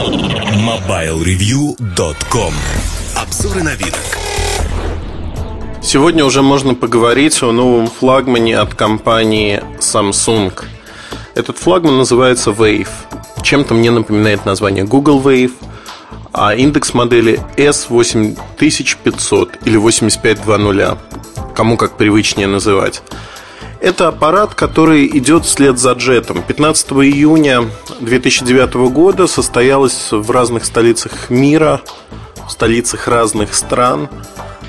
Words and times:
MobileReview.com 0.00 2.54
Обзоры 3.16 3.62
на 3.62 3.74
вид. 3.74 3.94
Сегодня 5.82 6.24
уже 6.24 6.40
можно 6.40 6.74
поговорить 6.74 7.42
о 7.42 7.52
новом 7.52 7.86
флагмане 7.86 8.58
от 8.58 8.74
компании 8.74 9.62
Samsung. 9.78 10.54
Этот 11.34 11.58
флагман 11.58 11.98
называется 11.98 12.48
Wave. 12.50 12.88
Чем-то 13.42 13.74
мне 13.74 13.90
напоминает 13.90 14.46
название 14.46 14.84
Google 14.84 15.20
Wave, 15.20 15.52
а 16.32 16.54
индекс 16.54 16.94
модели 16.94 17.38
S8500 17.58 19.58
или 19.66 19.76
8520, 19.76 20.98
кому 21.54 21.76
как 21.76 21.98
привычнее 21.98 22.46
называть. 22.46 23.02
Это 23.80 24.08
аппарат, 24.08 24.54
который 24.54 25.06
идет 25.06 25.46
вслед 25.46 25.78
за 25.78 25.92
джетом. 25.92 26.42
15 26.42 26.92
июня 26.92 27.64
2009 28.00 28.74
года 28.92 29.26
состоялось 29.26 30.08
в 30.10 30.30
разных 30.30 30.66
столицах 30.66 31.30
мира, 31.30 31.80
в 32.46 32.50
столицах 32.50 33.08
разных 33.08 33.54
стран, 33.54 34.10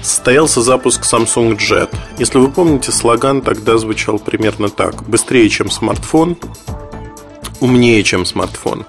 состоялся 0.01 0.61
запуск 0.61 1.03
Samsung 1.03 1.57
Jet. 1.57 1.93
Если 2.19 2.37
вы 2.37 2.49
помните, 2.49 2.93
слоган 2.93 3.41
тогда 3.41 3.77
звучал 3.77 4.17
примерно 4.17 4.69
так. 4.69 5.03
Быстрее, 5.03 5.49
чем 5.49 5.69
смартфон, 5.69 6.37
умнее, 7.59 8.03
чем 8.03 8.25
смартфон. 8.25 8.85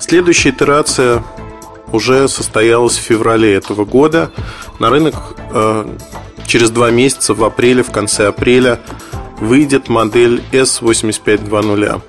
Следующая 0.00 0.50
итерация 0.50 1.24
уже 1.92 2.28
состоялась 2.28 2.98
в 2.98 3.00
феврале 3.00 3.54
этого 3.54 3.86
года. 3.86 4.30
На 4.80 4.90
рынок 4.90 5.14
э, 5.50 5.96
через 6.46 6.70
два 6.70 6.90
месяца, 6.90 7.32
в 7.32 7.42
апреле, 7.42 7.82
в 7.82 7.90
конце 7.90 8.26
апреля, 8.26 8.80
выйдет 9.40 9.88
модель 9.88 10.42
S8520. 10.52 12.00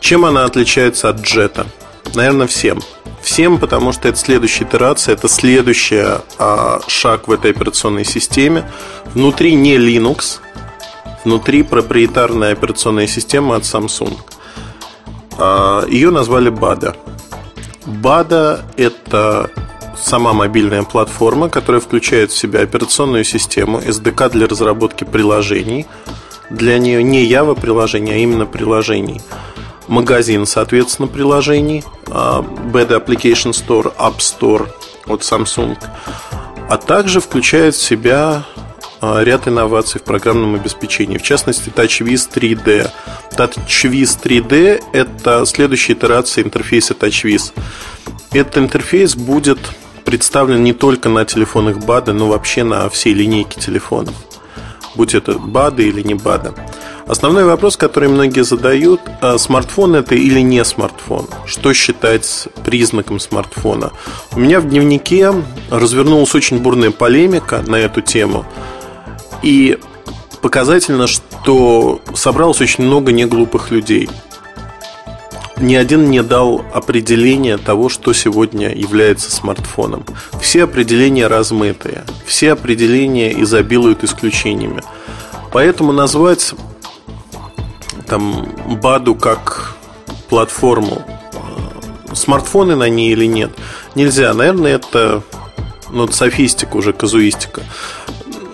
Чем 0.00 0.24
она 0.24 0.44
отличается 0.44 1.08
от 1.08 1.20
джета? 1.20 1.66
Наверное, 2.14 2.46
всем. 2.46 2.80
Всем, 3.22 3.58
потому 3.58 3.92
что 3.92 4.08
это 4.08 4.18
следующая 4.18 4.64
итерация, 4.64 5.14
это 5.14 5.28
следующий 5.28 6.04
а, 6.38 6.80
шаг 6.86 7.26
в 7.26 7.32
этой 7.32 7.52
операционной 7.52 8.04
системе. 8.04 8.70
Внутри 9.14 9.54
не 9.54 9.76
Linux, 9.76 10.40
внутри 11.24 11.62
проприетарная 11.62 12.52
операционная 12.52 13.06
система 13.06 13.56
от 13.56 13.62
Samsung. 13.62 14.18
А, 15.38 15.86
ее 15.86 16.10
назвали 16.10 16.50
BADA. 16.50 16.94
BADA– 17.86 18.60
это 18.76 19.50
сама 19.96 20.34
мобильная 20.34 20.82
платформа, 20.82 21.48
которая 21.48 21.80
включает 21.80 22.30
в 22.30 22.36
себя 22.36 22.60
операционную 22.60 23.24
систему, 23.24 23.78
SDK 23.80 24.30
для 24.30 24.46
разработки 24.46 25.04
приложений– 25.04 25.86
для 26.50 26.78
нее 26.78 27.02
не 27.02 27.26
Java 27.26 27.58
приложение, 27.58 28.16
а 28.16 28.18
именно 28.18 28.46
приложений. 28.46 29.20
Магазин, 29.88 30.46
соответственно, 30.46 31.08
приложений, 31.08 31.84
а, 32.06 32.42
Bad 32.42 32.88
Application 32.88 33.52
Store, 33.52 33.94
App 33.96 34.18
Store 34.18 34.68
от 35.06 35.20
Samsung, 35.20 35.76
а 36.68 36.76
также 36.78 37.20
включает 37.20 37.74
в 37.74 37.82
себя 37.82 38.44
а, 39.00 39.22
ряд 39.22 39.46
инноваций 39.46 40.00
в 40.00 40.04
программном 40.04 40.54
обеспечении, 40.54 41.18
в 41.18 41.22
частности 41.22 41.68
TouchWiz 41.68 42.30
3D. 42.32 42.90
TouchWiz 43.36 44.18
3D– 44.22 44.82
это 44.92 45.44
следующая 45.44 45.92
итерация 45.92 46.44
интерфейса 46.44 46.94
TouchWiz. 46.94 47.52
Этот 48.32 48.58
интерфейс 48.58 49.14
будет 49.14 49.58
представлен 50.04 50.64
не 50.64 50.72
только 50.72 51.08
на 51.08 51.24
телефонах 51.24 51.76
BAD, 51.76 52.12
но 52.12 52.28
вообще 52.28 52.64
на 52.64 52.88
всей 52.88 53.12
линейке 53.12 53.60
телефонов 53.60 54.14
будь 54.94 55.14
это 55.14 55.38
БАДы 55.38 55.88
или 55.88 56.02
не 56.02 56.14
БАДы. 56.14 56.52
Основной 57.06 57.44
вопрос, 57.44 57.76
который 57.76 58.08
многие 58.08 58.44
задают, 58.44 59.00
а 59.20 59.36
смартфон 59.36 59.94
это 59.96 60.14
или 60.14 60.40
не 60.40 60.64
смартфон? 60.64 61.26
Что 61.44 61.74
считать 61.74 62.48
признаком 62.64 63.20
смартфона? 63.20 63.92
У 64.32 64.40
меня 64.40 64.60
в 64.60 64.68
дневнике 64.68 65.32
развернулась 65.70 66.34
очень 66.34 66.60
бурная 66.60 66.90
полемика 66.90 67.62
на 67.66 67.76
эту 67.76 68.00
тему. 68.00 68.46
И 69.42 69.78
показательно, 70.40 71.06
что 71.06 72.00
собралось 72.14 72.60
очень 72.62 72.84
много 72.84 73.12
неглупых 73.12 73.70
людей– 73.70 74.08
ни 75.58 75.74
один 75.74 76.10
не 76.10 76.22
дал 76.22 76.64
определения 76.72 77.58
того, 77.58 77.88
что 77.88 78.12
сегодня 78.12 78.74
является 78.74 79.30
смартфоном. 79.30 80.04
Все 80.40 80.64
определения 80.64 81.26
размытые, 81.26 82.04
все 82.26 82.52
определения 82.52 83.40
изобилуют 83.42 84.04
исключениями. 84.04 84.82
Поэтому 85.52 85.92
назвать 85.92 86.54
там 88.06 88.48
БАДу 88.82 89.14
как 89.14 89.76
платформу, 90.28 91.04
э, 91.06 92.14
смартфоны 92.14 92.74
на 92.74 92.88
ней 92.88 93.12
или 93.12 93.26
нет, 93.26 93.52
нельзя. 93.94 94.34
Наверное, 94.34 94.74
это 94.74 95.22
ну, 95.90 96.08
софистика 96.08 96.76
уже, 96.76 96.92
казуистика. 96.92 97.62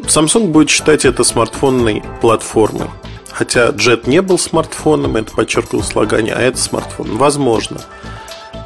Samsung 0.02 0.48
будет 0.48 0.68
считать 0.68 1.04
это 1.04 1.24
смартфонной 1.24 2.02
платформой. 2.20 2.88
Хотя 3.32 3.68
Jet 3.68 4.08
не 4.08 4.22
был 4.22 4.38
смартфоном, 4.38 5.16
это 5.16 5.32
подчеркивал 5.32 5.82
слагание, 5.82 6.34
а 6.34 6.40
это 6.40 6.58
смартфон. 6.58 7.16
Возможно. 7.16 7.80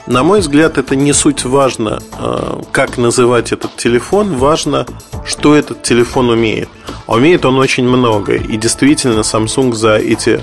На 0.07 0.23
мой 0.23 0.41
взгляд, 0.41 0.77
это 0.77 0.97
не 0.97 1.13
суть 1.15 1.45
важно, 1.45 2.03
э, 2.19 2.61
как 2.73 2.99
называть 2.99 3.53
этот 3.53 3.77
телефон, 3.77 4.37
важно, 4.37 4.87
что 5.25 5.55
этот 5.55 5.83
телефон 5.83 6.29
умеет. 6.29 6.69
А 7.07 7.15
умеет 7.15 7.47
он 7.47 7.59
очень 7.59 7.89
многое. 7.89 8.39
И 8.39 8.57
действительно, 8.59 9.21
Samsung 9.21 9.73
за 9.73 9.97
эти 9.97 10.43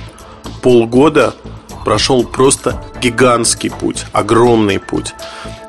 полгода 0.63 1.35
прошел 1.83 2.23
просто 2.23 2.83
гигантский 3.01 3.69
путь, 3.69 4.05
огромный 4.11 4.79
путь. 4.79 5.13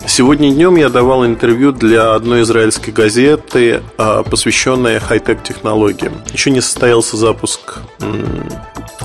Сегодня 0.06 0.52
днем 0.52 0.76
я 0.76 0.88
давал 0.88 1.24
интервью 1.24 1.72
для 1.72 2.14
одной 2.14 2.42
израильской 2.42 2.92
газеты, 2.92 3.82
а, 3.96 4.22
посвященной 4.22 4.98
хай-тек 4.98 5.42
технологиям. 5.42 6.14
Еще 6.32 6.50
не 6.50 6.60
состоялся 6.60 7.16
запуск 7.16 7.78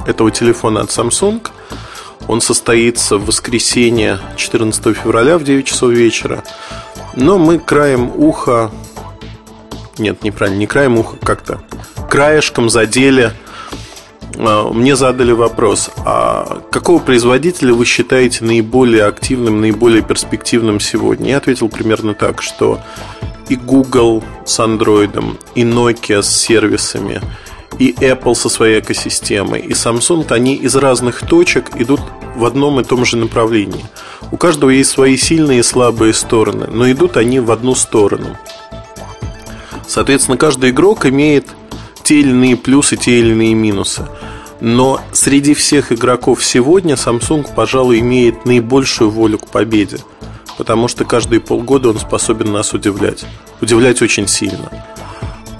этого 0.07 0.31
телефона 0.31 0.81
от 0.81 0.90
Samsung. 0.90 1.47
Он 2.28 2.41
состоится 2.41 3.18
в 3.18 3.25
воскресенье 3.25 4.19
14 4.35 4.94
февраля 4.94 5.38
в 5.38 5.44
9 5.44 5.66
часов 5.66 5.91
вечера. 5.91 6.44
Но 7.16 7.38
мы 7.38 7.59
краем 7.59 8.12
уха... 8.16 8.72
Нет, 9.97 10.24
неправильно, 10.24 10.59
не 10.59 10.68
краем 10.68 10.97
уха, 10.97 11.18
как-то 11.18 11.62
краешком 12.09 12.69
задели 12.69 13.34
мне 14.36 14.96
задали 14.96 15.32
вопрос, 15.32 15.90
а 16.06 16.62
какого 16.72 17.00
производителя 17.00 17.74
вы 17.74 17.86
считаете 17.86 18.44
наиболее 18.44 19.06
активным, 19.06 19.62
наиболее 19.62 20.04
перспективным 20.04 20.80
сегодня? 20.80 21.32
Я 21.32 21.38
ответил 21.38 21.70
примерно 21.70 22.14
так, 22.14 22.42
что 22.42 22.80
и 23.50 23.56
Google 23.56 24.24
с 24.46 24.60
Android, 24.60 25.38
и 25.56 25.64
Nokia 25.64 26.22
с 26.22 26.30
сервисами, 26.30 27.22
и 27.80 27.94
Apple 27.94 28.36
со 28.36 28.50
своей 28.50 28.80
экосистемой, 28.80 29.62
и 29.62 29.72
Samsung, 29.72 30.32
они 30.32 30.56
из 30.56 30.76
разных 30.76 31.22
точек 31.22 31.72
идут 31.76 32.02
в 32.36 32.46
одном 32.46 32.80
и 32.80 32.84
том 32.84 33.06
же 33.06 33.18
направлении. 33.18 33.86
У 34.32 34.38
каждого 34.38 34.70
есть 34.70 34.92
свои 34.92 35.18
сильные 35.18 35.60
и 35.60 35.64
слабые 35.64 36.14
стороны, 36.14 36.68
но 36.68 36.90
идут 36.92 37.18
они 37.18 37.40
в 37.40 37.52
одну 37.52 37.76
сторону. 37.76 38.38
Соответственно, 39.88 40.38
каждый 40.38 40.72
игрок 40.72 41.06
имеет 41.06 41.48
те 42.07 42.22
или 42.22 42.29
иные 42.29 42.56
плюсы, 42.56 42.95
те 42.95 43.19
или 43.19 43.31
иные 43.31 43.53
минусы. 43.53 44.07
Но 44.62 45.01
среди 45.12 45.53
всех 45.53 45.91
игроков 45.91 46.41
сегодня 46.41 46.94
Samsung, 46.95 47.45
пожалуй, 47.53 48.00
имеет 48.00 48.45
наибольшую 48.45 49.09
волю 49.09 49.40
к 49.40 49.50
победе. 49.50 49.97
Потому 50.57 50.88
что 50.88 51.03
каждые 51.03 51.41
полгода 51.41 51.90
он 51.90 52.00
способен 52.00 52.53
нас 52.53 52.73
удивлять. 52.73 53.25
Удивлять 53.59 54.01
очень 54.01 54.25
сильно. 54.25 54.72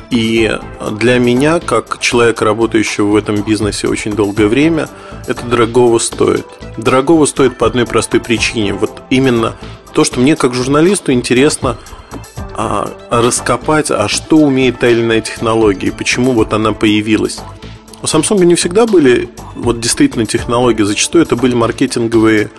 И 0.10 0.58
для 0.92 1.20
меня, 1.20 1.60
как 1.60 2.00
человека, 2.00 2.46
работающего 2.46 3.08
в 3.08 3.16
этом 3.18 3.42
бизнесе 3.42 3.90
очень 3.90 4.14
долгое 4.14 4.48
время, 4.48 4.88
это 5.28 5.46
дорогого 5.46 6.00
стоит. 6.00 6.48
Дорогого 6.78 7.26
стоит 7.26 7.58
по 7.58 7.68
одной 7.68 7.86
простой 7.86 8.22
причине. 8.22 8.74
Вот 8.74 9.02
именно 9.10 9.58
то, 9.92 10.06
что 10.06 10.22
мне 10.22 10.38
как 10.38 10.54
журналисту 10.54 11.12
интересно 11.12 11.76
а, 12.58 12.90
раскопать, 13.12 13.92
а 13.92 14.08
что 14.08 14.38
умеет 14.38 14.80
та 14.80 14.90
или 14.90 15.02
иная 15.02 15.22
технология, 15.22 15.92
почему 15.92 16.32
вот 16.32 16.54
она 16.54 16.74
появилась. 16.74 17.40
У 18.02 18.06
Samsung 18.06 18.44
не 18.46 18.56
всегда 18.56 18.88
были 18.88 19.30
вот 19.56 19.80
действительно 19.80 20.26
технологии, 20.26 20.84
зачастую 20.84 21.24
это 21.24 21.36
были 21.36 21.54
маркетинговые 21.54 22.50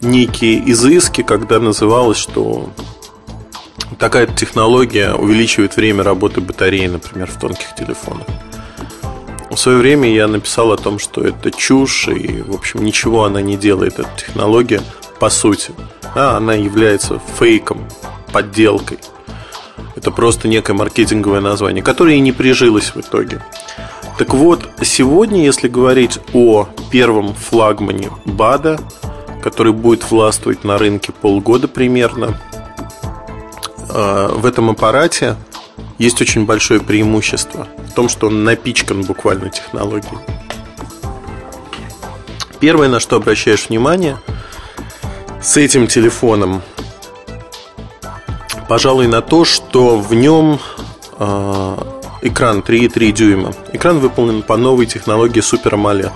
некие 0.00 0.70
изыски, 0.72 1.22
когда 1.22 1.60
называлось, 1.60 2.18
что 2.18 2.70
такая 3.98 4.26
технология 4.26 5.14
увеличивает 5.14 5.76
время 5.76 6.02
работы 6.02 6.40
батареи, 6.40 6.88
например, 6.88 7.30
в 7.30 7.38
тонких 7.38 7.76
телефонах. 7.76 8.26
В 9.50 9.56
свое 9.56 9.78
время 9.78 10.12
я 10.12 10.26
написал 10.26 10.72
о 10.72 10.76
том, 10.76 10.98
что 10.98 11.22
это 11.22 11.50
чушь, 11.50 12.08
и, 12.08 12.42
в 12.42 12.54
общем, 12.54 12.84
ничего 12.84 13.24
она 13.24 13.40
не 13.42 13.56
делает, 13.56 14.00
эта 14.00 14.08
технология, 14.16 14.80
по 15.20 15.30
сути. 15.30 15.72
А 16.14 16.36
она 16.38 16.54
является 16.54 17.20
фейком, 17.38 17.86
подделкой. 18.32 18.98
Это 20.02 20.10
просто 20.10 20.48
некое 20.48 20.72
маркетинговое 20.72 21.40
название, 21.40 21.80
которое 21.80 22.16
и 22.16 22.20
не 22.20 22.32
прижилось 22.32 22.92
в 22.92 23.00
итоге. 23.00 23.40
Так 24.18 24.34
вот, 24.34 24.68
сегодня, 24.82 25.44
если 25.44 25.68
говорить 25.68 26.18
о 26.34 26.68
первом 26.90 27.34
флагмане 27.34 28.10
БАДа, 28.24 28.80
который 29.44 29.72
будет 29.72 30.10
властвовать 30.10 30.64
на 30.64 30.76
рынке 30.76 31.12
полгода 31.12 31.68
примерно. 31.68 32.36
А, 33.90 34.34
в 34.34 34.44
этом 34.44 34.70
аппарате 34.70 35.36
есть 35.98 36.20
очень 36.20 36.46
большое 36.46 36.80
преимущество 36.80 37.68
в 37.88 37.92
том, 37.92 38.08
что 38.08 38.26
он 38.26 38.42
напичкан 38.42 39.02
буквально 39.02 39.50
технологией. 39.50 40.18
Первое, 42.58 42.88
на 42.88 42.98
что 42.98 43.14
обращаешь 43.14 43.68
внимание, 43.68 44.18
с 45.40 45.56
этим 45.56 45.86
телефоном, 45.86 46.60
пожалуй, 48.68 49.06
на 49.06 49.20
то, 49.20 49.44
что 49.44 49.98
в 49.98 50.14
нем 50.14 50.58
э, 51.18 51.76
экран 52.22 52.60
3,3 52.60 53.12
дюйма. 53.12 53.52
Экран 53.72 53.98
выполнен 53.98 54.42
по 54.42 54.56
новой 54.56 54.86
технологии 54.86 55.42
Super 55.42 55.72
AMOLED. 55.72 56.12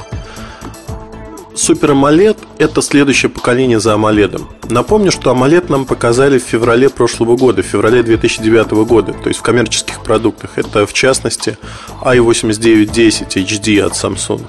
Super 1.54 1.92
AMOLED– 1.92 2.36
это 2.58 2.82
следующее 2.82 3.30
поколение 3.30 3.80
за 3.80 3.94
AMOLED. 3.94 4.42
Напомню, 4.70 5.10
что 5.10 5.30
AMOLED 5.30 5.70
нам 5.70 5.84
показали 5.86 6.38
в 6.38 6.42
феврале 6.42 6.90
прошлого 6.90 7.36
года, 7.36 7.62
в 7.62 7.66
феврале 7.66 8.02
2009 8.02 8.70
года, 8.86 9.12
то 9.12 9.28
есть 9.28 9.40
в 9.40 9.42
коммерческих 9.42 10.02
продуктах. 10.02 10.50
Это, 10.56 10.86
в 10.86 10.92
частности, 10.92 11.58
i8910 12.02 13.28
HD 13.34 13.80
от 13.80 13.92
Samsung. 13.92 14.42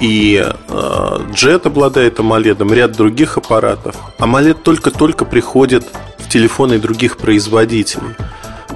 И 0.00 0.44
э, 0.44 1.18
Jet 1.32 1.64
обладает 1.64 2.18
AMOLED, 2.18 2.74
ряд 2.74 2.92
других 2.92 3.38
аппаратов. 3.38 3.94
AMOLED 4.18 4.62
только-только 4.62 5.24
приходит 5.24 5.84
телефоны 6.32 6.78
других 6.78 7.16
производителей. 7.16 8.14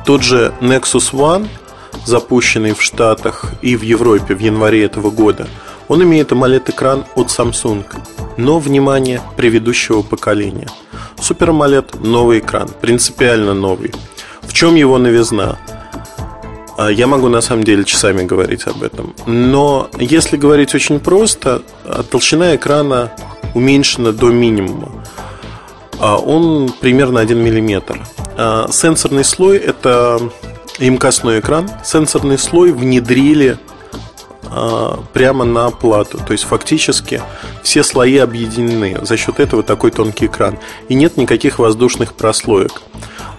Тот 0.05 0.23
же 0.23 0.53
Nexus 0.61 1.13
One, 1.13 1.49
запущенный 2.05 2.75
в 2.75 2.83
Штатах 2.83 3.53
и 3.63 3.77
в 3.77 3.83
Европе 3.83 4.35
в 4.35 4.41
январе 4.41 4.85
этого 4.85 5.11
года– 5.11 5.49
он 5.89 6.03
имеет 6.03 6.33
AMOLED-экран 6.33 7.05
от 7.15 7.29
Samsung, 7.29 7.85
но, 8.37 8.59
внимание, 8.59 9.21
предыдущего 9.37 10.03
поколения. 10.03 10.69
Super 11.17 11.51
AMOLED– 11.51 12.01
новый 12.05 12.41
экран, 12.41 12.69
принципиально 12.81 13.55
новый. 13.55 13.93
В 14.43 14.53
чем 14.53 14.75
его 14.75 14.99
новизна? 14.99 15.59
А, 16.77 16.89
я 16.91 17.07
могу 17.07 17.29
на 17.29 17.41
самом 17.41 17.63
деле 17.65 17.85
часами 17.85 18.25
говорить 18.25 18.67
об 18.67 18.83
этом. 18.83 19.15
Но 19.27 19.89
если 19.99 20.37
говорить 20.37 20.75
очень 20.75 20.99
просто, 20.99 21.63
а, 21.85 22.03
толщина 22.03 22.57
экрана 22.57 23.13
уменьшена 23.55 24.13
до 24.13 24.31
минимума. 24.31 24.91
А, 26.01 26.17
он 26.17 26.73
примерно 26.81 27.21
1 27.21 27.39
мм. 27.39 28.01
Сенсорный 28.71 29.25
слой– 29.25 29.57
это 29.59 30.21
имкостной 30.79 31.41
экран. 31.41 31.71
Сенсорный 31.85 32.39
слой 32.39 32.73
внедрили 32.73 33.59
а, 34.45 35.03
прямо 35.13 35.45
на 35.45 35.71
плату. 35.71 36.19
То 36.19 36.33
есть 36.33 36.45
фактически 36.45 37.23
все 37.63 37.83
слои 37.83 38.19
объединены. 38.19 38.99
За 39.03 39.17
счет 39.17 39.41
этого 39.41 39.63
такой 39.63 39.91
тонкий 39.91 40.27
экран. 40.27 40.59
И 40.89 40.95
нет 40.95 41.17
никаких 41.17 41.59
воздушных 41.59 42.15
прослоек. 42.15 42.83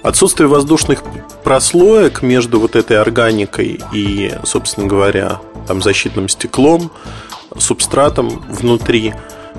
Отсутствие 0.04 0.48
воздушных 0.48 1.04
прослоек 1.44 2.22
между 2.22 2.60
вот 2.60 2.76
этой 2.76 3.00
органикой 3.00 3.82
и, 3.94 4.34
собственно 4.44 4.88
говоря, 4.88 5.40
там 5.68 5.82
защитным 5.82 6.30
стеклом, 6.30 6.92
субстратом 7.58 8.44
внутри, 8.48 9.14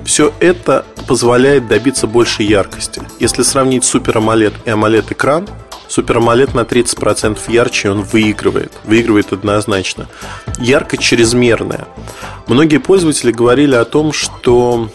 все 0.05 0.33
это 0.39 0.85
позволяет 1.07 1.67
добиться 1.67 2.07
большей 2.07 2.45
яркости. 2.45 3.01
Если 3.19 3.43
сравнить 3.43 3.83
Super 3.83 4.13
AMOLED 4.13 4.53
и 4.65 4.69
AMOLED 4.69 5.13
экран, 5.13 5.47
Super 5.87 6.17
AMOLED 6.17 6.55
на 6.55 6.61
30% 6.61 7.39
ярче, 7.47 7.89
он 7.89 8.03
выигрывает. 8.03 8.71
Выигрывает 8.83 9.33
однозначно. 9.33 10.07
Яркость 10.59 11.03
чрезмерная. 11.03 11.87
Многие 12.47 12.77
пользователи 12.77 13.31
говорили 13.31 13.75
о 13.75 13.85
том, 13.85 14.13
что 14.13 14.89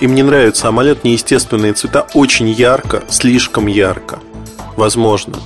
им 0.00 0.14
не 0.14 0.22
нравится 0.22 0.68
AMOLED 0.68 1.00
неестественные 1.04 1.72
цвета 1.74 2.06
очень 2.14 2.48
ярко, 2.48 3.04
слишком 3.08 3.66
ярко. 3.66 4.18
Возможно. 4.76 5.38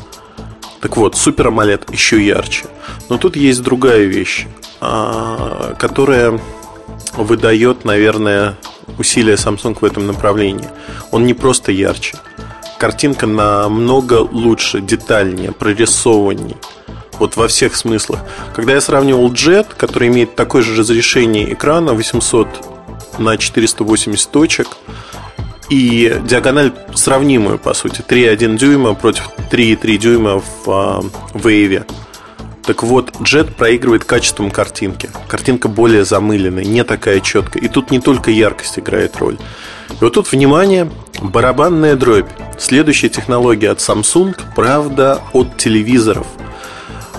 Так 0.80 0.96
вот, 0.96 1.14
Super 1.14 1.48
AMOLED 1.48 1.92
еще 1.92 2.24
ярче. 2.24 2.64
Но 3.08 3.18
тут 3.18 3.36
есть 3.36 3.62
другая 3.62 4.04
вещь, 4.04 4.46
а, 4.80 5.74
которая 5.78 6.40
выдает, 7.16 7.84
наверное, 7.84 8.56
усилия 8.98 9.34
Samsung 9.34 9.78
в 9.80 9.84
этом 9.84 10.06
направлении. 10.06 10.68
Он 11.10 11.24
не 11.24 11.34
просто 11.34 11.72
ярче– 11.72 12.18
картинка 12.80 13.26
намного 13.26 14.14
лучше, 14.14 14.80
детальнее, 14.80 15.52
прорисованней. 15.52 16.56
Вот 17.18 17.36
во 17.36 17.46
всех 17.46 17.76
смыслах. 17.76 18.20
Когда 18.54 18.72
я 18.72 18.80
сравнивал 18.80 19.30
Jet, 19.30 19.66
который 19.76 20.08
имеет 20.08 20.34
такое 20.34 20.62
же 20.62 20.74
разрешение 20.74 21.52
экрана 21.52 21.92
800 21.92 22.48
на 23.18 23.36
480 23.36 24.30
точек, 24.30 24.68
и 25.68 26.18
диагональ 26.24 26.72
сравнимую, 26.94 27.58
по 27.58 27.74
сути, 27.74 28.00
3,1 28.00 28.56
дюйма 28.56 28.94
против 28.94 29.28
3,3 29.52 29.96
дюйма 29.98 30.40
в 30.40 30.70
а, 30.70 31.02
Wave. 31.34 31.84
Так 32.64 32.82
вот, 32.82 33.10
Jet 33.20 33.54
проигрывает 33.54 34.04
качеством 34.04 34.50
картинки. 34.50 35.08
Картинка 35.28 35.68
более 35.68 36.04
замыленная, 36.04 36.64
не 36.64 36.84
такая 36.84 37.20
четкая. 37.20 37.62
И 37.62 37.68
тут 37.68 37.90
не 37.90 38.00
только 38.00 38.30
яркость 38.30 38.78
играет 38.78 39.16
роль. 39.16 39.38
И 39.88 40.04
вот 40.04 40.14
тут, 40.14 40.30
внимание, 40.30 40.90
барабанная 41.20 41.96
дробь. 41.96 42.28
Следующая 42.58 43.08
технология 43.08 43.70
от 43.70 43.78
Samsung, 43.78 44.38
правда, 44.54 45.20
от 45.32 45.56
телевизоров. 45.56 46.26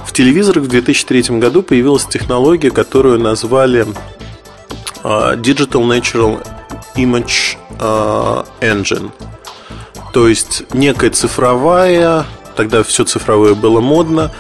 В 0.06 0.14
телевизорах 0.14 0.66
в 0.66 0.68
2003 0.68 1.40
году 1.40 1.64
появилась 1.64 2.06
технология, 2.06 2.70
которую 2.70 3.20
назвали 3.20 3.88
uh, 5.04 5.36
Digital 5.42 5.88
Natural 5.88 6.46
Image 6.96 7.58
uh, 7.80 8.46
Engine. 8.60 9.12
То 10.14 10.28
есть 10.28 10.64
некая 10.74 11.12
цифровая, 11.12 12.26
тогда 12.56 12.84
все 12.84 13.04
цифровое 13.04 13.54
было 13.54 13.82
модно, 13.82 14.32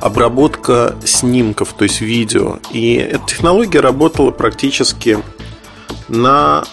обработка 0.00 0.96
снимков, 1.04 1.72
то 1.72 1.84
есть 1.84 2.00
видео. 2.00 2.58
И 2.72 2.94
эта 2.94 3.26
технология 3.26 3.80
работала 3.80 4.30
практически 4.30 5.18
на 6.08 6.64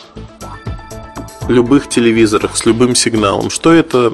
любых 1.48 1.88
телевизорах 1.88 2.58
с 2.58 2.66
любым 2.66 2.96
сигналом. 2.96 3.50
Что 3.50 3.72
это 3.72 4.14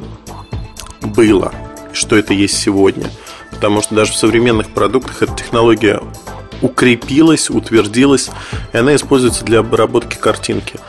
было? 1.02 1.54
Что 1.92 2.16
это 2.16 2.34
есть 2.34 2.58
сегодня? 2.58 3.10
Потому 3.52 3.82
что 3.82 3.96
даже 3.96 4.14
в 4.14 4.18
современных 4.18 4.70
продуктах 4.70 5.22
эта 5.22 5.34
технология 5.36 6.02
укрепилась, 6.62 7.50
утвердилась, 7.50 8.30
и 8.72 8.78
она 8.78 8.96
используется 8.96 9.44
для 9.46 9.60
обработки 9.60 10.16
картинки. 10.16 10.80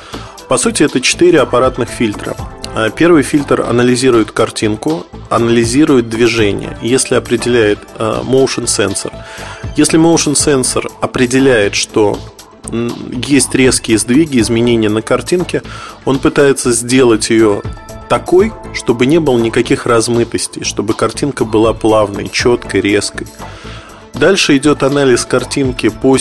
По 0.48 0.56
сути, 0.56 0.82
это 0.82 1.00
четыре 1.00 1.40
аппаратных 1.40 1.88
фильтра. 1.88 2.36
А 2.76 2.90
первый 2.90 3.22
фильтр 3.22 3.60
анализирует 3.60 4.32
картинку, 4.32 5.06
анализирует 5.30 6.08
движение, 6.08 6.76
если 6.82 7.14
определяет 7.14 7.78
а, 7.98 8.22
motion 8.24 8.64
sensor. 8.64 9.12
Если 9.76 9.96
motion 9.96 10.32
sensor 10.32 10.90
определяет, 11.00 11.76
что 11.76 12.18
есть 13.12 13.54
резкие 13.54 13.96
сдвиги, 13.98 14.40
изменения 14.40 14.88
на 14.88 15.02
картинке, 15.02 15.62
он 16.04 16.18
пытается 16.18 16.72
сделать 16.72 17.30
ее 17.30 17.62
такой, 18.08 18.52
чтобы 18.74 19.06
не 19.06 19.20
было 19.20 19.38
никаких 19.38 19.86
размытостей, 19.86 20.64
чтобы 20.64 20.94
картинка 20.94 21.44
была 21.44 21.74
плавной, 21.74 22.28
четкой, 22.28 22.80
резкой. 22.80 23.28
Дальше 24.14 24.56
идет 24.56 24.82
анализ 24.82 25.24
картинки 25.24 25.90
по... 25.90 26.16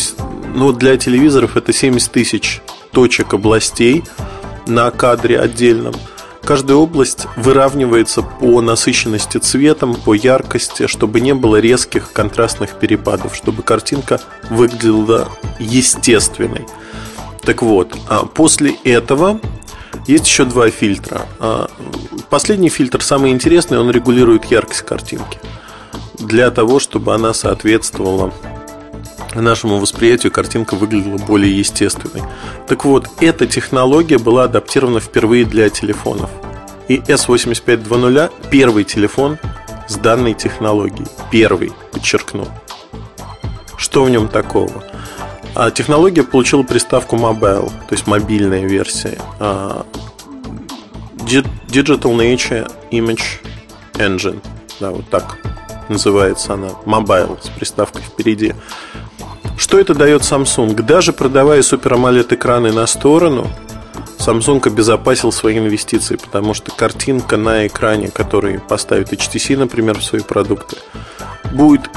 Ну, 0.53 0.71
для 0.71 0.97
телевизоров 0.97 1.57
это 1.57 1.73
70 1.73 2.11
тысяч 2.11 2.61
точек 2.91 3.33
областей 3.33 4.03
на 4.67 4.91
кадре 4.91 5.39
отдельном– 5.39 5.95
Каждая 6.45 6.75
область 6.75 7.27
выравнивается 7.37 8.21
по 8.21 8.59
насыщенности 8.61 9.37
цветом, 9.37 9.95
по 9.95 10.13
яркости, 10.13 10.87
чтобы 10.87 11.21
не 11.21 11.33
было 11.33 11.61
резких 11.61 12.11
контрастных 12.11 12.71
перепадов, 12.71 13.33
чтобы 13.33 13.63
картинка 13.63 14.19
выглядела 14.49 15.29
естественной. 15.57 16.65
Так 17.41 17.61
вот, 17.61 17.95
а 18.09 18.25
после 18.25 18.75
этого 18.83 19.39
есть 20.05 20.27
еще 20.27 20.43
два 20.43 20.69
фильтра. 20.69 21.25
А, 21.39 21.69
последний 22.29 22.69
фильтр, 22.69 23.01
самый 23.01 23.31
интересный, 23.31 23.79
он 23.79 23.89
регулирует 23.89 24.45
яркость 24.45 24.81
картинки. 24.81 25.39
Для 26.19 26.51
того, 26.51 26.79
чтобы 26.79 27.13
она 27.13 27.33
соответствовала 27.33 28.33
нашему 29.35 29.79
восприятию 29.79 30.31
картинка 30.31 30.75
выглядела 30.75 31.17
более 31.17 31.57
естественной. 31.57 32.23
Так 32.67 32.85
вот, 32.85 33.09
эта 33.19 33.47
технология 33.47 34.17
была 34.17 34.43
адаптирована 34.43 34.99
впервые 34.99 35.45
для 35.45 35.69
телефонов. 35.69 36.29
И 36.87 36.97
S8520 36.97 38.31
первый 38.51 38.83
телефон 38.83 39.37
с 39.87 39.95
данной 39.95 40.33
технологией. 40.33 41.07
Первый, 41.31 41.71
подчеркну. 41.91 42.47
Что 43.77 44.03
в 44.03 44.09
нем 44.09 44.27
такого? 44.27 44.83
А 45.55 45.71
технология 45.71 46.23
получила 46.23 46.63
приставку 46.63 47.15
Mobile, 47.15 47.69
то 47.69 47.91
есть 47.91 48.07
мобильная 48.07 48.65
версия. 48.65 49.19
А, 49.39 49.85
Digital 51.25 52.15
Nature 52.17 52.71
Image 52.91 53.23
Engine. 53.93 54.41
Да, 54.79 54.91
вот 54.91 55.07
так 55.09 55.37
называется 55.89 56.53
она. 56.53 56.69
Mobile 56.85 57.37
с 57.41 57.49
приставкой 57.49 58.01
впереди. 58.01 58.53
Что 59.57 59.79
это 59.79 59.93
дает 59.93 60.21
Samsung? 60.21 60.73
Даже 60.81 61.13
продавая 61.13 61.61
Super 61.61 61.93
AMOLED 61.93 62.35
экраны 62.35 62.71
на 62.71 62.85
сторону, 62.87 63.49
Samsung 64.19 64.65
обезопасил 64.67 65.31
свои 65.31 65.57
инвестиции, 65.57 66.15
потому 66.15 66.53
что 66.53 66.71
картинка 66.71 67.37
на 67.37 67.67
экране, 67.67 68.09
который 68.09 68.59
поставит 68.59 69.11
HTC, 69.11 69.57
например, 69.57 69.99
в 69.99 70.03
свои 70.03 70.21
продукты, 70.21 70.77
будет 71.51 71.89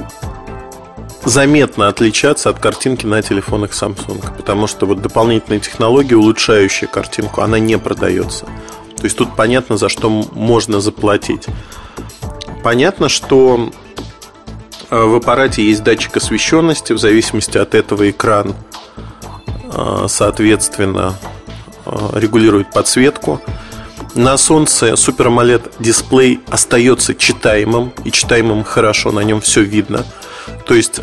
заметно 1.25 1.89
отличаться 1.89 2.51
от 2.51 2.59
картинки 2.59 3.07
на 3.07 3.23
телефонах 3.23 3.73
Samsung, 3.73 4.37
потому 4.37 4.67
что 4.67 4.87
вот 4.87 5.03
дополнительная 5.03 5.61
технология, 5.61 6.17
улучшающая 6.17 6.89
картинку, 6.89 7.43
она 7.43 7.59
не 7.59 7.79
продается. 7.79 8.47
То 8.97 9.05
есть 9.05 9.17
тут 9.17 9.35
понятно, 9.37 9.77
за 9.77 9.89
что 9.89 10.09
можно 10.11 10.81
заплатить. 10.81 11.47
Понятно, 12.63 13.09
что 13.09 13.71
в 14.91 15.17
аппарате 15.17 15.65
есть 15.65 15.83
датчик 15.83 16.17
освещенности, 16.17 16.93
в 16.93 16.99
зависимости 16.99 17.59
от 17.59 17.75
этого 17.75 18.09
экран, 18.11 18.55
э, 19.73 20.07
соответственно, 20.09 21.15
э, 21.85 21.91
регулирует 22.15 22.71
подсветку. 22.71 23.41
На 24.15 24.37
солнце 24.37 24.93
Super 24.93 25.27
AMOLED 25.27 25.73
дисплей 25.79 26.41
остается 26.49 27.15
читаемым 27.15 27.93
и 28.05 28.11
читаемым 28.11 28.65
хорошо, 28.65 29.13
на 29.13 29.21
нем 29.21 29.41
все 29.41 29.63
видно. 29.63 30.07
То 30.65 30.75
есть 30.75 31.01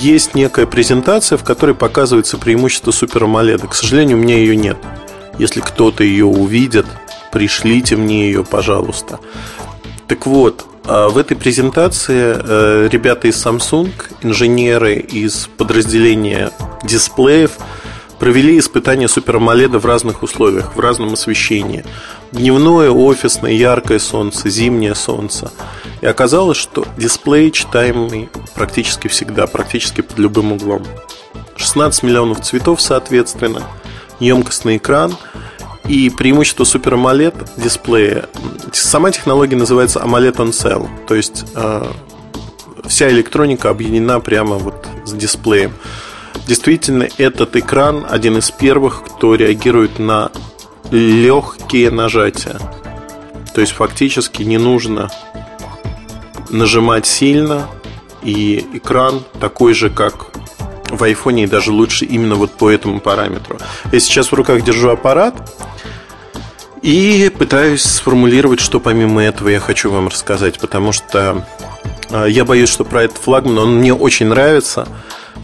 есть 0.00 0.34
некая 0.34 0.66
презентация, 0.66 1.38
в 1.38 1.44
которой 1.44 1.74
показывается 1.74 2.36
преимущество 2.36 2.90
Super 2.90 3.22
AMOLED. 3.22 3.68
К 3.68 3.74
сожалению, 3.74 4.18
у 4.18 4.20
меня 4.20 4.36
ее 4.36 4.54
нет. 4.56 4.76
Если 5.38 5.60
кто-то 5.60 6.04
ее 6.04 6.26
увидит, 6.26 6.86
пришлите 7.32 7.96
мне 7.96 8.26
ее, 8.26 8.44
пожалуйста. 8.44 9.18
Так 10.06 10.26
вот, 10.26 10.66
а 10.66 10.71
в 10.84 11.16
этой 11.16 11.36
презентации 11.36 12.36
э, 12.36 12.88
ребята 12.90 13.28
из 13.28 13.44
Samsung, 13.44 13.92
инженеры 14.22 14.96
из 14.96 15.48
подразделения 15.56 16.50
дисплеев, 16.82 17.52
провели 18.18 18.58
испытания 18.58 19.06
Super 19.06 19.38
AMOLED 19.38 19.78
в 19.78 19.86
разных 19.86 20.22
условиях, 20.22 20.76
в 20.76 20.80
разном 20.80 21.12
освещении. 21.12 21.84
Дневное, 22.32 22.90
офисное, 22.90 23.52
яркое 23.52 23.98
солнце, 23.98 24.48
зимнее 24.48 24.94
солнце. 24.94 25.52
И 26.00 26.06
оказалось, 26.06 26.56
что 26.56 26.84
дисплей 26.96 27.50
читаемый 27.50 28.28
практически 28.54 29.08
всегда, 29.08 29.46
практически 29.46 30.00
под 30.00 30.18
любым 30.18 30.52
углом. 30.52 30.84
16 31.56 32.02
миллионов 32.02 32.40
цветов, 32.42 32.80
соответственно, 32.80 33.62
емкостный 34.18 34.78
экран– 34.78 35.16
и 35.88 36.10
преимущество 36.10 36.64
Super 36.64 36.94
AMOLED 36.94 37.50
дисплея. 37.56 38.26
Сама 38.72 39.10
технология 39.10 39.56
называется 39.56 40.00
AMOLED 40.00 40.36
on 40.36 40.50
Cell. 40.50 40.88
То 41.06 41.14
есть 41.14 41.44
э, 41.54 41.92
вся 42.84 43.10
электроника 43.10 43.70
объединена 43.70 44.20
прямо 44.20 44.56
вот 44.56 44.86
с 45.04 45.12
дисплеем. 45.12 45.72
Действительно, 46.46 47.08
этот 47.18 47.56
экран 47.56 48.06
один 48.08 48.38
из 48.38 48.50
первых, 48.50 49.04
кто 49.04 49.34
реагирует 49.34 49.98
на 49.98 50.30
легкие 50.90 51.90
нажатия. 51.90 52.58
То 53.54 53.60
есть 53.60 53.72
фактически 53.72 54.42
не 54.42 54.58
нужно 54.58 55.10
нажимать 56.50 57.06
сильно, 57.06 57.68
и 58.22 58.66
экран 58.74 59.22
такой 59.40 59.74
же, 59.74 59.90
как 59.90 60.30
в 60.92 61.02
айфоне, 61.02 61.44
и 61.44 61.46
даже 61.46 61.72
лучше 61.72 62.04
именно 62.04 62.36
вот 62.36 62.52
по 62.52 62.70
этому 62.70 63.00
параметру. 63.00 63.58
Я 63.90 64.00
сейчас 64.00 64.30
в 64.30 64.34
руках 64.34 64.62
держу 64.62 64.90
аппарат, 64.90 65.34
и 66.82 67.30
пытаюсь 67.38 67.82
сформулировать, 67.82 68.58
что 68.60 68.80
помимо 68.80 69.22
этого 69.22 69.48
я 69.48 69.60
хочу 69.60 69.90
вам 69.90 70.08
рассказать, 70.08 70.58
потому 70.58 70.90
что 70.90 71.46
а, 72.10 72.26
я 72.26 72.44
боюсь, 72.44 72.68
что 72.68 72.84
про 72.84 73.04
этот 73.04 73.18
флагман, 73.18 73.56
он 73.58 73.78
мне 73.78 73.94
очень 73.94 74.26
нравится. 74.26 74.88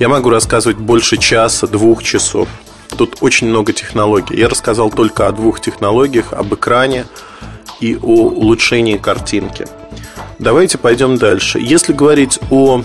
Я 0.01 0.09
могу 0.09 0.31
рассказывать 0.31 0.79
больше 0.79 1.17
часа, 1.17 1.69
двух 1.69 2.03
часов. 2.03 2.49
Тут 2.97 3.19
очень 3.21 3.49
много 3.49 3.73
технологий. 3.73 4.37
Я 4.37 4.49
рассказал 4.49 4.91
только 4.91 5.29
о 5.29 5.33
двух 5.33 5.61
технологиях, 5.61 6.33
об 6.33 6.55
экране 6.55 7.07
и 7.81 7.97
о 7.97 8.27
улучшении 8.29 8.97
картинки. 8.97 9.67
Давайте 10.41 10.79
пойдем 10.79 11.19
дальше. 11.19 11.61
Если 11.61 11.93
говорить 11.93 12.41
о 12.51 12.83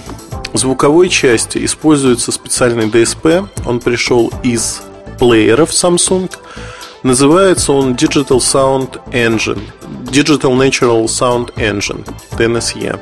звуковой 0.53 1.10
части, 1.10 1.63
используется 1.63 2.31
специальный 2.31 2.88
DSP. 2.88 3.48
Он 3.65 3.79
пришел 3.79 4.31
из 4.43 4.81
плееров 5.19 5.72
Samsung– 5.72 6.31
Называется 7.03 7.74
он 7.74 7.95
Digital 7.95 8.38
Sound 8.38 8.98
Engine. 9.12 9.62
Digital 10.05 10.55
Natural 10.57 11.03
Sound 11.05 11.53
Engine. 11.55 12.07
DNSE. 12.31 12.98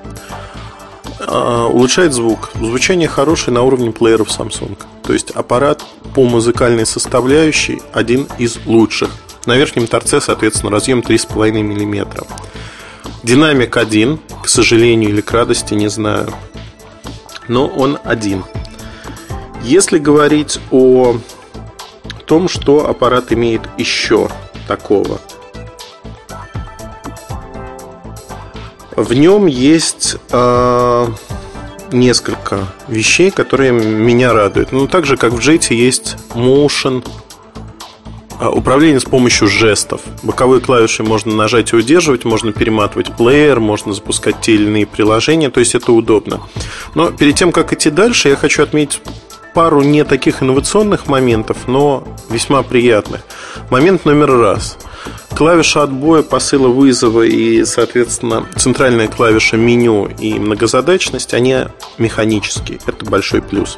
А, 1.19 1.67
улучшает 1.67 2.11
звук. 2.13 2.49
Звучание 2.55 3.07
хорошее 3.07 3.53
на 3.53 3.61
уровне 3.61 3.91
плееров 3.91 4.29
Samsung. 4.29 4.75
То 5.03 5.13
есть 5.13 5.29
аппарат 5.29 5.83
по 6.15 6.23
музыкальной 6.23 6.87
составляющей 6.87 7.79
один 7.93 8.27
из 8.39 8.57
лучших. 8.65 9.11
На 9.45 9.55
верхнем 9.55 9.85
торце, 9.85 10.19
соответственно, 10.19 10.71
разъем 10.71 11.01
3,5 11.01 11.51
мм. 11.61 12.25
Динамик 13.21 13.77
один, 13.77 14.19
к 14.41 14.49
сожалению 14.49 15.11
или 15.11 15.21
к 15.21 15.31
радости, 15.31 15.75
не 15.75 15.89
знаю. 15.89 16.33
Но 17.47 17.67
он 17.67 17.97
один. 18.03 18.43
Если 19.63 19.99
говорить 19.99 20.59
о 20.71 21.17
том, 22.25 22.47
что 22.47 22.89
аппарат 22.89 23.31
имеет 23.31 23.61
еще 23.77 24.29
такого. 24.67 25.19
В 28.95 29.13
нем 29.13 29.47
есть 29.47 30.17
э, 30.31 31.07
несколько 31.91 32.67
вещей, 32.87 33.31
которые 33.31 33.71
меня 33.71 34.33
радуют. 34.33 34.71
Ну, 34.71 34.87
так 34.87 35.05
же, 35.05 35.17
как 35.17 35.33
в 35.33 35.39
JET 35.39 35.73
есть 35.73 36.17
motion 36.29 37.05
управление 38.49 38.99
с 38.99 39.03
помощью 39.03 39.47
жестов. 39.47 40.01
Боковые 40.23 40.61
клавиши 40.61 41.03
можно 41.03 41.33
нажать 41.33 41.73
и 41.73 41.75
удерживать, 41.75 42.25
можно 42.25 42.51
перематывать 42.51 43.15
плеер, 43.15 43.59
можно 43.59 43.93
запускать 43.93 44.41
те 44.41 44.53
или 44.53 44.65
иные 44.65 44.85
приложения, 44.85 45.49
то 45.49 45.59
есть 45.59 45.75
это 45.75 45.91
удобно. 45.91 46.41
Но 46.95 47.11
перед 47.11 47.35
тем, 47.35 47.51
как 47.51 47.73
идти 47.73 47.89
дальше, 47.89 48.29
я 48.29 48.35
хочу 48.35 48.63
отметить 48.63 49.01
пару 49.53 49.81
не 49.81 50.03
таких 50.03 50.41
инновационных 50.41 51.07
моментов, 51.07 51.67
но 51.67 52.07
весьма 52.29 52.63
приятных. 52.63 53.21
Момент 53.69 54.05
номер 54.05 54.31
раз. 54.37 54.77
Клавиша 55.35 55.83
отбоя, 55.83 56.21
посыла 56.21 56.67
вызова 56.67 57.23
и, 57.23 57.63
соответственно, 57.65 58.45
центральная 58.55 59.07
клавиша 59.07 59.57
меню 59.57 60.09
и 60.19 60.33
многозадачность, 60.39 61.33
они 61.33 61.57
механические. 61.97 62.79
Это 62.85 63.05
большой 63.05 63.41
плюс. 63.41 63.77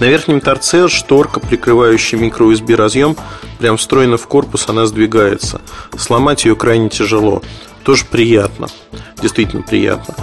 На 0.00 0.04
верхнем 0.04 0.40
торце 0.40 0.88
шторка, 0.88 1.40
прикрывающая 1.40 2.18
микро-USB 2.18 2.76
разъем, 2.76 3.16
прям 3.58 3.76
встроена 3.76 4.16
в 4.16 4.28
корпус, 4.28 4.68
она 4.68 4.86
сдвигается. 4.86 5.60
Сломать 5.96 6.44
ее 6.44 6.54
крайне 6.54 6.88
тяжело. 6.88 7.42
Тоже 7.82 8.04
приятно. 8.04 8.68
Действительно 9.20 9.62
приятно. 9.62 10.14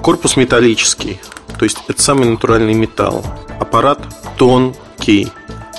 Корпус 0.00 0.36
металлический. 0.36 1.20
То 1.58 1.64
есть 1.64 1.78
это 1.86 2.00
самый 2.00 2.28
натуральный 2.28 2.72
металл. 2.72 3.24
Аппарат 3.60 4.00
тонкий. 4.38 5.28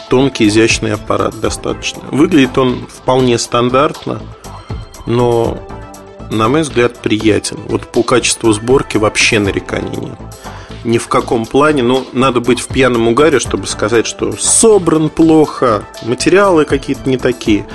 Тонкий, 0.10 0.48
изящный 0.48 0.94
аппарат 0.94 1.39
достаточно. 1.39 2.03
Выглядит 2.12 2.58
он 2.60 2.86
вполне 2.88 3.39
стандартно, 3.39 4.22
но, 5.08 5.58
на 6.29 6.48
мой 6.48 6.62
взгляд, 6.62 7.01
приятен. 7.01 7.58
Вот 7.67 7.91
по 7.91 8.03
качеству 8.03 8.53
сборки 8.53 8.98
вообще 8.98 9.39
нареканий 9.39 9.98
нет. 9.98 10.20
Ни 10.86 11.00
в 11.00 11.08
каком 11.08 11.48
плане, 11.48 11.82
но 11.82 12.06
надо 12.13 12.39
быть 12.39 12.60
в 12.60 12.68
пьяном 12.68 13.08
угаре, 13.08 13.39
чтобы 13.39 13.65
сказать, 13.65 14.06
что 14.06 14.34
собран 14.38 15.10
плохо, 15.10 15.84
материалы 16.04 16.65
какие-то 16.65 17.10
не 17.10 17.18
такие. 17.18 17.68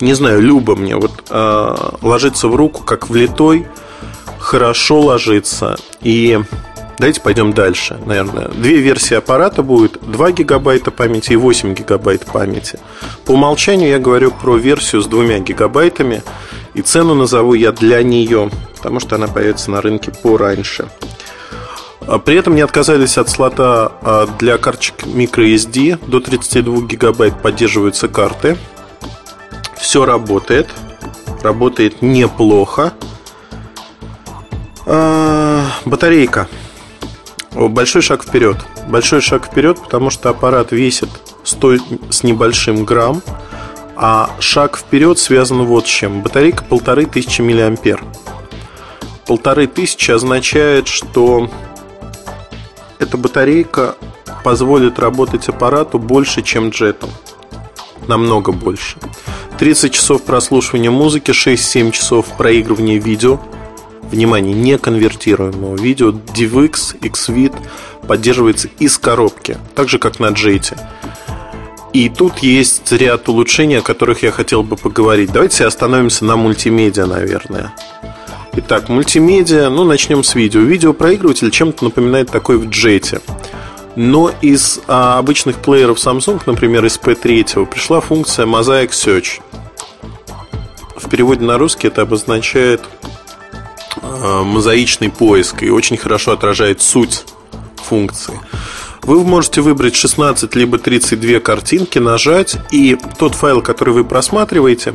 Не 0.00 0.14
знаю, 0.14 0.42
Люба 0.42 0.74
мне 0.74 0.96
вот 0.96 1.12
э, 1.30 1.76
ложится 2.02 2.48
в 2.48 2.56
руку, 2.56 2.82
как 2.82 3.08
влитой, 3.08 3.68
хорошо 4.40 5.00
ложится. 5.00 5.76
И 6.00 6.40
Давайте 6.98 7.20
пойдем 7.20 7.52
дальше, 7.52 7.98
наверное. 8.06 8.48
Две 8.48 8.78
версии 8.78 9.14
аппарата 9.14 9.62
будет 9.62 9.98
2 10.00 10.32
гигабайта 10.32 10.90
памяти 10.90 11.34
и 11.34 11.36
8 11.36 11.74
гигабайт 11.74 12.24
памяти. 12.24 12.78
По 13.26 13.32
умолчанию 13.32 13.90
я 13.90 13.98
говорю 13.98 14.30
про 14.30 14.56
версию 14.56 15.02
с 15.02 15.06
двумя 15.06 15.38
гигабайтами, 15.40 16.22
и 16.72 16.80
цену 16.80 17.14
назову 17.14 17.52
я 17.52 17.72
для 17.72 18.02
нее, 18.02 18.50
потому 18.76 18.98
что 19.00 19.16
она 19.16 19.28
появится 19.28 19.70
на 19.70 19.82
рынке 19.82 20.10
пораньше. 20.10 20.88
А 20.88 21.25
при 22.24 22.36
этом 22.36 22.54
не 22.54 22.60
отказались 22.60 23.18
от 23.18 23.28
слота 23.28 23.92
а, 24.02 24.26
для 24.38 24.58
карточек 24.58 25.04
microSD. 25.04 25.98
До 26.06 26.20
32 26.20 26.82
гигабайт 26.82 27.40
поддерживаются 27.42 28.08
карты. 28.08 28.56
Все 29.76 30.04
работает. 30.04 30.68
Работает 31.42 32.02
неплохо. 32.02 32.92
А, 34.86 35.64
батарейка 35.84 36.48
Большой 37.56 38.02
шаг 38.02 38.22
вперед. 38.22 38.58
Большой 38.86 39.22
шаг 39.22 39.46
вперед, 39.46 39.78
потому 39.82 40.10
что 40.10 40.28
аппарат 40.28 40.72
весит 40.72 41.08
100 41.42 41.76
с 42.10 42.22
небольшим 42.22 42.84
грамм, 42.84 43.22
а 43.96 44.28
шаг 44.40 44.76
вперед 44.76 45.18
связан 45.18 45.64
вот 45.64 45.86
с 45.86 45.90
чем. 45.90 46.20
Батарейка 46.20 46.64
полторы 46.64 47.06
тысячи 47.06 47.40
миллиампер. 47.40 48.04
Полторы 49.26 49.66
тысячи 49.66 50.10
означает, 50.10 50.86
что 50.86 51.50
эта 52.98 53.16
батарейка 53.16 53.96
позволит 54.44 54.98
работать 54.98 55.48
аппарату 55.48 55.98
больше, 55.98 56.42
чем 56.42 56.70
джетом. 56.70 57.10
намного 58.06 58.52
больше. 58.52 58.98
30 59.58 59.92
часов 59.92 60.22
прослушивания 60.22 60.90
музыки, 60.90 61.32
6-7 61.32 61.90
часов 61.90 62.26
проигрывания 62.36 63.00
видео. 63.00 63.40
Внимание, 64.02 64.54
не 64.54 64.78
конвертируемого 64.78 65.76
видео. 65.76 66.10
DivX, 66.10 66.96
XVID 67.00 67.54
поддерживается 68.06 68.68
из 68.78 68.98
коробки, 68.98 69.58
так 69.74 69.88
же 69.88 69.98
как 69.98 70.20
на 70.20 70.28
Джейте. 70.28 70.76
И 71.92 72.08
тут 72.08 72.38
есть 72.38 72.92
ряд 72.92 73.28
улучшений, 73.28 73.78
о 73.78 73.82
которых 73.82 74.22
я 74.22 74.30
хотел 74.30 74.62
бы 74.62 74.76
поговорить. 74.76 75.32
Давайте 75.32 75.64
остановимся 75.64 76.24
на 76.24 76.36
мультимедиа, 76.36 77.06
наверное. 77.06 77.72
Итак, 78.58 78.88
мультимедиа, 78.88 79.68
ну 79.68 79.84
начнем 79.84 80.24
с 80.24 80.34
видео. 80.34 80.60
Видеопроигрыватель 80.60 81.50
чем-то 81.50 81.84
напоминает 81.84 82.30
такой 82.30 82.56
в 82.56 82.70
джете. 82.70 83.20
Но 83.96 84.32
из 84.40 84.80
а, 84.88 85.18
обычных 85.18 85.56
плееров 85.56 85.98
Samsung, 85.98 86.40
например, 86.46 86.82
из 86.86 86.98
P3, 86.98 87.66
пришла 87.66 88.00
функция 88.00 88.46
Mosaic 88.46 88.90
Search. 88.90 89.42
В 90.96 91.10
переводе 91.10 91.44
на 91.44 91.58
русский 91.58 91.88
это 91.88 92.00
обозначает 92.00 92.80
а, 94.00 94.42
мозаичный 94.42 95.10
поиск 95.10 95.62
и 95.62 95.68
очень 95.68 95.98
хорошо 95.98 96.32
отражает 96.32 96.80
суть 96.80 97.24
функции. 97.76 98.40
Вы 99.02 99.22
можете 99.22 99.60
выбрать 99.60 99.94
16 99.94 100.54
либо 100.56 100.78
32 100.78 101.40
картинки, 101.40 101.98
нажать, 101.98 102.56
и 102.70 102.96
тот 103.18 103.34
файл, 103.34 103.60
который 103.60 103.92
вы 103.92 104.04
просматриваете, 104.04 104.94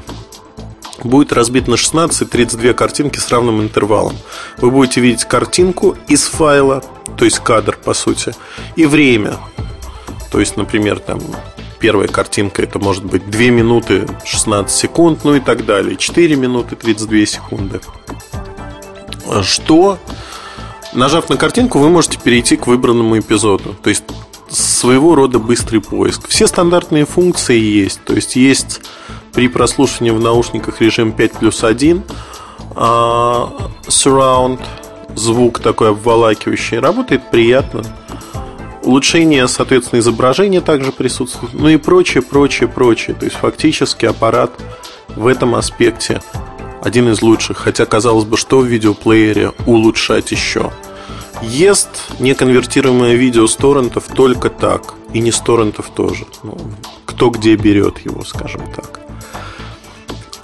будет 1.07 1.33
разбит 1.33 1.67
на 1.67 1.77
16 1.77 2.29
32 2.29 2.73
картинки 2.73 3.19
с 3.19 3.29
равным 3.29 3.61
интервалом. 3.61 4.15
Вы 4.57 4.71
будете 4.71 5.01
видеть 5.01 5.25
картинку 5.25 5.97
из 6.07 6.23
файла, 6.23 6.83
то 7.17 7.25
есть 7.25 7.39
кадр, 7.39 7.77
по 7.77 7.93
сути, 7.93 8.33
и 8.75 8.85
время. 8.85 9.37
То 10.31 10.39
есть, 10.39 10.57
например, 10.57 10.99
там 10.99 11.19
первая 11.79 12.07
картинка 12.07 12.63
это 12.63 12.79
может 12.79 13.03
быть 13.03 13.29
2 13.29 13.41
минуты 13.45 14.07
16 14.25 14.75
секунд, 14.75 15.23
ну 15.23 15.35
и 15.35 15.39
так 15.39 15.65
далее. 15.65 15.97
4 15.97 16.35
минуты 16.35 16.75
32 16.75 17.25
секунды. 17.25 17.81
Что 19.43 19.97
Нажав 20.93 21.29
на 21.29 21.37
картинку, 21.37 21.79
вы 21.79 21.89
можете 21.89 22.19
перейти 22.19 22.57
к 22.57 22.67
выбранному 22.67 23.17
эпизоду. 23.17 23.75
То 23.81 23.89
есть 23.89 24.03
своего 24.51 25.15
рода 25.15 25.39
быстрый 25.39 25.79
поиск. 25.79 26.27
Все 26.27 26.47
стандартные 26.47 27.05
функции 27.05 27.59
есть. 27.59 28.03
То 28.03 28.13
есть 28.13 28.35
есть 28.35 28.81
при 29.33 29.47
прослушивании 29.47 30.11
в 30.11 30.19
наушниках 30.19 30.81
режим 30.81 31.13
5 31.13 31.31
плюс 31.33 31.63
1, 31.63 32.03
а, 32.75 33.69
surround, 33.87 34.59
звук 35.15 35.59
такой 35.59 35.91
обволакивающий. 35.91 36.79
Работает 36.79 37.29
приятно. 37.31 37.83
Улучшение, 38.83 39.47
соответственно, 39.47 39.99
изображения 39.99 40.61
также 40.61 40.91
присутствует. 40.91 41.53
Ну 41.53 41.69
и 41.69 41.77
прочее, 41.77 42.23
прочее, 42.23 42.67
прочее. 42.67 43.15
То 43.15 43.25
есть 43.25 43.37
фактически 43.37 44.05
аппарат 44.05 44.51
в 45.15 45.27
этом 45.27 45.55
аспекте 45.55 46.21
один 46.81 47.09
из 47.09 47.21
лучших, 47.21 47.57
хотя 47.57 47.85
казалось 47.85 48.25
бы, 48.25 48.37
что 48.37 48.59
в 48.59 48.65
видеоплеере 48.65 49.51
улучшать 49.67 50.31
еще. 50.31 50.71
Ест 51.41 51.89
неконвертируемое 52.19 53.15
видео 53.15 53.47
с 53.47 53.55
торрентов 53.55 54.05
только 54.13 54.49
так, 54.49 54.93
и 55.13 55.19
не 55.19 55.31
с 55.31 55.39
торрентов 55.39 55.89
тоже. 55.89 56.25
Ну, 56.43 56.57
кто 57.05 57.29
где 57.29 57.55
берет 57.55 57.99
его, 57.99 58.23
скажем 58.23 58.61
так. 58.73 58.99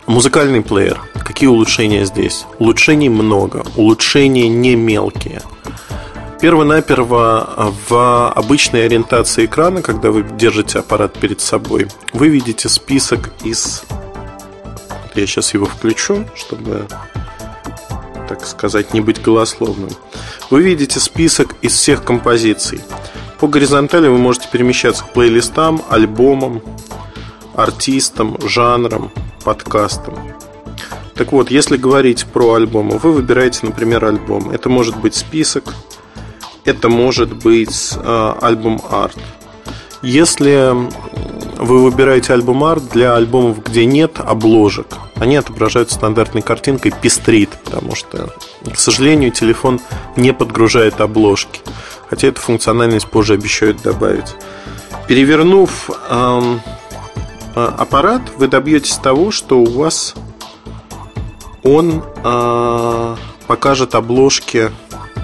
Музыкальный 0.05 0.61
плеер. 0.61 1.01
Какие 1.13 1.49
улучшения 1.49 2.05
здесь? 2.05 2.45
Улучшений 2.59 3.09
много, 3.09 3.65
улучшения 3.75 4.47
не 4.49 4.75
мелкие. 4.75 5.41
Первонаперво 6.41 7.73
в 7.89 8.31
обычной 8.31 8.85
ориентации 8.85 9.45
экрана, 9.45 9.81
когда 9.81 10.11
вы 10.11 10.23
держите 10.23 10.79
аппарат 10.79 11.13
перед 11.19 11.41
собой, 11.41 11.87
вы 12.13 12.29
видите 12.29 12.69
список 12.69 13.31
из 13.43 13.83
я 15.17 15.25
сейчас 15.25 15.53
его 15.55 15.65
включу, 15.65 16.25
чтобы, 16.35 16.87
так 18.27 18.46
сказать, 18.46 18.93
не 18.93 19.01
быть 19.01 19.22
голословным. 19.22 19.89
Вы 20.49 20.62
видите 20.62 20.99
список 20.99 21.56
из 21.62 21.73
всех 21.73 22.04
композиций. 22.04 22.82
По 23.39 23.47
горизонтали 23.47 24.08
вы 24.08 24.17
можете 24.17 24.49
перемещаться 24.51 25.04
к 25.04 25.13
плейлистам, 25.13 25.82
альбомам, 25.89 26.62
артистам, 27.56 28.38
жанрам, 28.47 29.12
подкастам. 29.43 30.15
Так 31.15 31.32
вот, 31.32 31.49
если 31.49 31.78
говорить 31.78 32.25
про 32.25 32.54
альбомы, 32.54 32.99
вы 32.99 33.12
выбираете, 33.12 33.62
например, 33.63 34.06
альбом. 34.06 34.51
Это 34.51 34.69
может 34.69 34.97
быть 34.97 35.15
список, 35.15 35.73
это 36.63 36.89
может 36.89 37.34
быть 37.34 37.93
э, 37.95 38.34
альбом 38.41 38.82
арт. 38.91 39.17
Если 40.01 40.73
вы 41.57 41.83
выбираете 41.83 42.33
альбом 42.33 42.63
арт 42.63 42.89
для 42.89 43.15
альбомов, 43.15 43.63
где 43.63 43.86
нет 43.86 44.19
обложек, 44.19 44.88
они 45.15 45.36
отображаются 45.36 45.95
стандартной 45.95 46.41
картинкой 46.41 46.91
пестрит, 46.91 47.49
потому 47.63 47.95
что, 47.95 48.29
к 48.71 48.77
сожалению, 48.77 49.31
телефон 49.31 49.79
не 50.15 50.33
подгружает 50.33 51.01
обложки. 51.01 51.62
Хотя 52.10 52.27
эту 52.27 52.39
функциональность 52.39 53.07
позже 53.07 53.33
обещают 53.33 53.81
добавить. 53.81 54.36
Перевернув 55.07 55.89
эм, 56.10 56.62
аппарат, 57.55 58.21
вы 58.38 58.47
добьетесь 58.47 58.95
того, 58.97 59.31
что 59.31 59.60
у 59.60 59.65
вас 59.65 60.13
он 61.63 62.03
э, 62.23 63.15
покажет 63.47 63.95
обложки, 63.95 64.71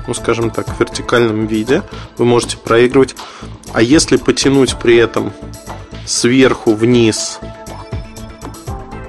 ну 0.08 0.14
скажем 0.14 0.50
так, 0.50 0.68
в 0.68 0.80
вертикальном 0.80 1.48
виде. 1.48 1.84
Вы 2.18 2.26
можете 2.26 2.58
проигрывать. 2.58 3.16
А 3.74 3.82
если 3.82 4.18
потянуть 4.18 4.76
при 4.78 4.98
этом 4.98 5.34
сверху 6.06 6.74
вниз 6.74 7.40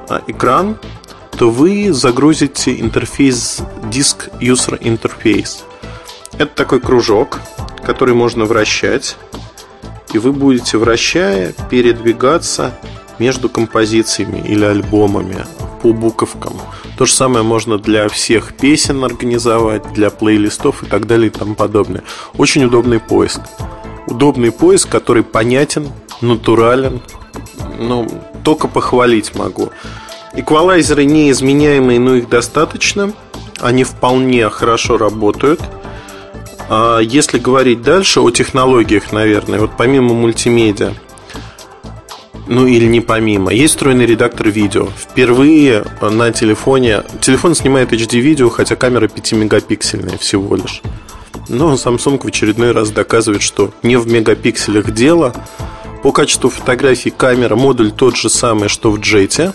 а, 0.09 0.23
экран, 0.27 0.79
то 1.39 1.51
вы 1.51 1.93
загрузите 1.93 2.79
интерфейс 2.81 3.61
Disk 3.91 4.31
User 4.41 4.81
Interface. 4.81 5.63
Это 6.39 6.55
такой 6.55 6.81
кружок, 6.81 7.41
который 7.85 8.15
можно 8.15 8.45
вращать, 8.45 9.17
и 10.13 10.19
вы 10.19 10.33
будете, 10.33 10.79
вращая, 10.79 11.55
передвигаться 11.71 12.73
между 13.19 13.49
композициями 13.49 14.43
или 14.47 14.65
альбомами 14.65 15.45
по 15.85 15.93
буковкам. 15.93 16.55
То 16.97 17.05
же 17.05 17.13
самое 17.13 17.45
можно 17.45 17.77
для 17.77 18.09
всех 18.09 18.55
песен 18.55 19.05
организовать, 19.05 19.93
для 19.93 20.09
плейлистов 20.09 20.83
и 20.83 20.87
так 20.87 21.07
далее 21.07 21.27
и 21.27 21.31
тому 21.31 21.55
подобное. 21.55 22.03
Очень 22.39 22.65
удобный 22.65 23.01
поиск. 23.01 23.43
Удобный 24.07 24.51
поиск, 24.51 24.89
который 24.89 25.23
понятен, 25.23 25.93
натурален. 26.23 27.03
Ну, 27.79 28.09
только 28.43 28.67
похвалить 28.67 29.35
могу. 29.35 29.73
Эквалайзеры 30.33 31.05
неизменяемые, 31.05 32.01
но 32.01 32.15
их 32.15 32.31
достаточно. 32.31 33.13
Они 33.61 33.85
вполне 33.85 34.49
хорошо 34.49 34.97
работают. 34.97 35.61
А 36.71 37.01
если 37.01 37.39
говорить 37.39 37.83
дальше 37.83 38.21
о 38.21 38.31
технологиях, 38.31 39.13
наверное, 39.13 39.61
вот 39.61 39.73
помимо 39.77 40.15
мультимедиа, 40.15 40.95
ну 42.47 42.67
или 42.67 42.87
не 42.87 43.01
помимо, 43.01 43.53
есть 43.53 43.75
встроенный 43.75 44.07
редактор 44.07 44.49
видео. 44.49 44.89
Впервые 44.97 45.85
на 46.01 46.31
телефоне, 46.33 47.03
телефон 47.21 47.55
снимает 47.55 47.93
HD-видео, 47.93 48.49
хотя 48.51 48.77
камера 48.77 49.07
5-мегапиксельная 49.07 50.19
всего 50.19 50.57
лишь. 50.57 50.83
Но 51.49 51.75
Samsung 51.75 52.23
в 52.23 52.27
очередной 52.27 52.73
раз 52.73 52.91
доказывает, 52.91 53.43
что 53.43 53.73
не 53.83 53.97
в 53.97 54.07
мегапикселях 54.07 54.91
дело, 54.93 55.35
по 56.03 56.13
качеству 56.13 56.51
фотографий 56.51 57.11
камера, 57.11 57.57
модуль 57.57 57.91
тот 57.91 58.17
же 58.17 58.29
самый, 58.29 58.69
что 58.69 58.91
в 58.91 59.01
джете. 59.01 59.53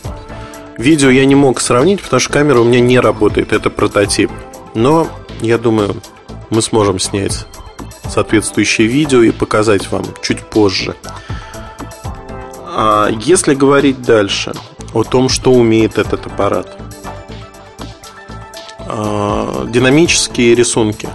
Видео 0.78 1.10
я 1.10 1.26
не 1.26 1.36
мог 1.36 1.62
сравнить, 1.62 2.02
потому 2.02 2.20
что 2.20 2.32
камера 2.32 2.60
у 2.60 2.64
меня 2.64 2.80
не 2.80 3.00
работает, 3.00 3.54
это 3.54 3.70
прототип. 3.70 4.32
Но 4.74 5.08
я 5.42 5.58
думаю, 5.58 5.96
мы 6.50 6.62
сможем 6.62 7.00
снять 7.00 7.46
соответствующее 8.10 8.88
видео 8.88 9.22
и 9.22 9.32
показать 9.32 9.92
вам 9.92 10.06
чуть 10.22 10.40
позже. 10.40 10.96
А 12.82 13.10
если 13.10 13.56
говорить 13.56 14.04
дальше 14.04 14.54
о 14.94 15.04
том, 15.04 15.28
что 15.28 15.52
умеет 15.52 15.98
этот 15.98 16.26
аппарат. 16.28 16.78
А, 18.88 19.66
динамические 19.68 20.56
рисунки. 20.56 21.10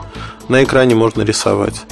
На 0.49 0.63
экране 0.63 0.95
можно 0.95 1.23
рисовать 1.23 1.87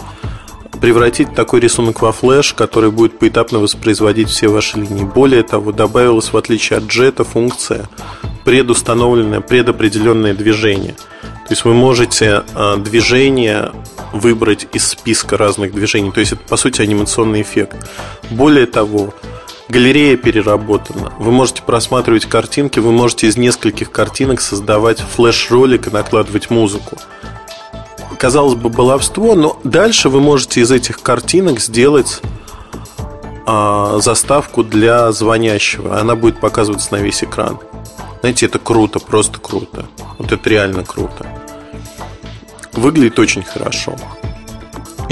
превратить 0.83 1.33
такой 1.35 1.61
рисунок 1.61 2.03
во 2.03 2.11
флеш, 2.11 2.55
который 2.55 2.91
будет 2.91 3.19
поэтапно 3.21 3.61
воспроизводить 3.61 4.29
все 4.29 4.49
ваши 4.49 4.79
линии. 4.79 5.05
Более 5.05 5.45
того, 5.45 5.71
добавилась 5.71 6.33
в 6.33 6.37
отличие 6.37 6.79
от 6.79 6.87
джета 6.87 7.23
функция 7.23 7.89
предустановленное, 8.45 9.41
предопределенное 9.41 10.35
движение. 10.35 10.97
То 11.23 11.51
есть 11.51 11.65
вы 11.65 11.73
можете 11.73 12.43
а, 12.55 12.77
движение 12.77 13.73
выбрать 14.13 14.67
из 14.73 14.89
списка 14.89 15.39
разных 15.39 15.73
движений. 15.73 16.11
То 16.11 16.21
есть 16.21 16.33
это 16.33 16.43
по 16.43 16.57
сути 16.57 16.83
анимационный 16.83 17.41
эффект. 17.41 17.77
Более 18.31 18.67
того, 18.67 19.15
галерея 19.73 20.17
переработана. 20.17 21.13
Вы 21.19 21.33
можете 21.33 21.63
просматривать 21.63 22.27
картинки, 22.27 22.79
вы 22.79 22.93
можете 22.93 23.27
из 23.27 23.37
нескольких 23.37 23.91
картинок 23.91 24.41
создавать 24.41 25.01
флеш-ролик 25.01 25.89
и 25.89 25.91
накладывать 25.91 26.51
музыку 26.51 26.99
казалось 28.23 28.55
бы, 28.55 28.69
баловство, 28.69 29.35
но 29.35 29.59
дальше 29.65 30.09
вы 30.09 30.21
можете 30.21 30.61
из 30.61 30.71
этих 30.71 31.03
картинок 31.03 31.59
сделать 31.59 32.21
а, 33.47 33.99
заставку 33.99 34.63
для 34.63 35.11
звонящего. 35.11 35.99
Она 35.99 36.15
будет 36.15 36.39
показываться 36.39 36.95
на 36.95 36.99
весь 36.99 37.25
экран. 37.25 37.59
Знаете, 38.21 38.47
это 38.47 38.61
круто, 38.61 39.01
просто 39.01 39.41
круто. 39.41 39.87
Вот 40.19 40.31
это 40.31 40.49
реально 40.49 40.85
круто. 40.85 41.27
Выглядит 42.75 43.19
очень 43.19 43.43
хорошо. 43.43 43.97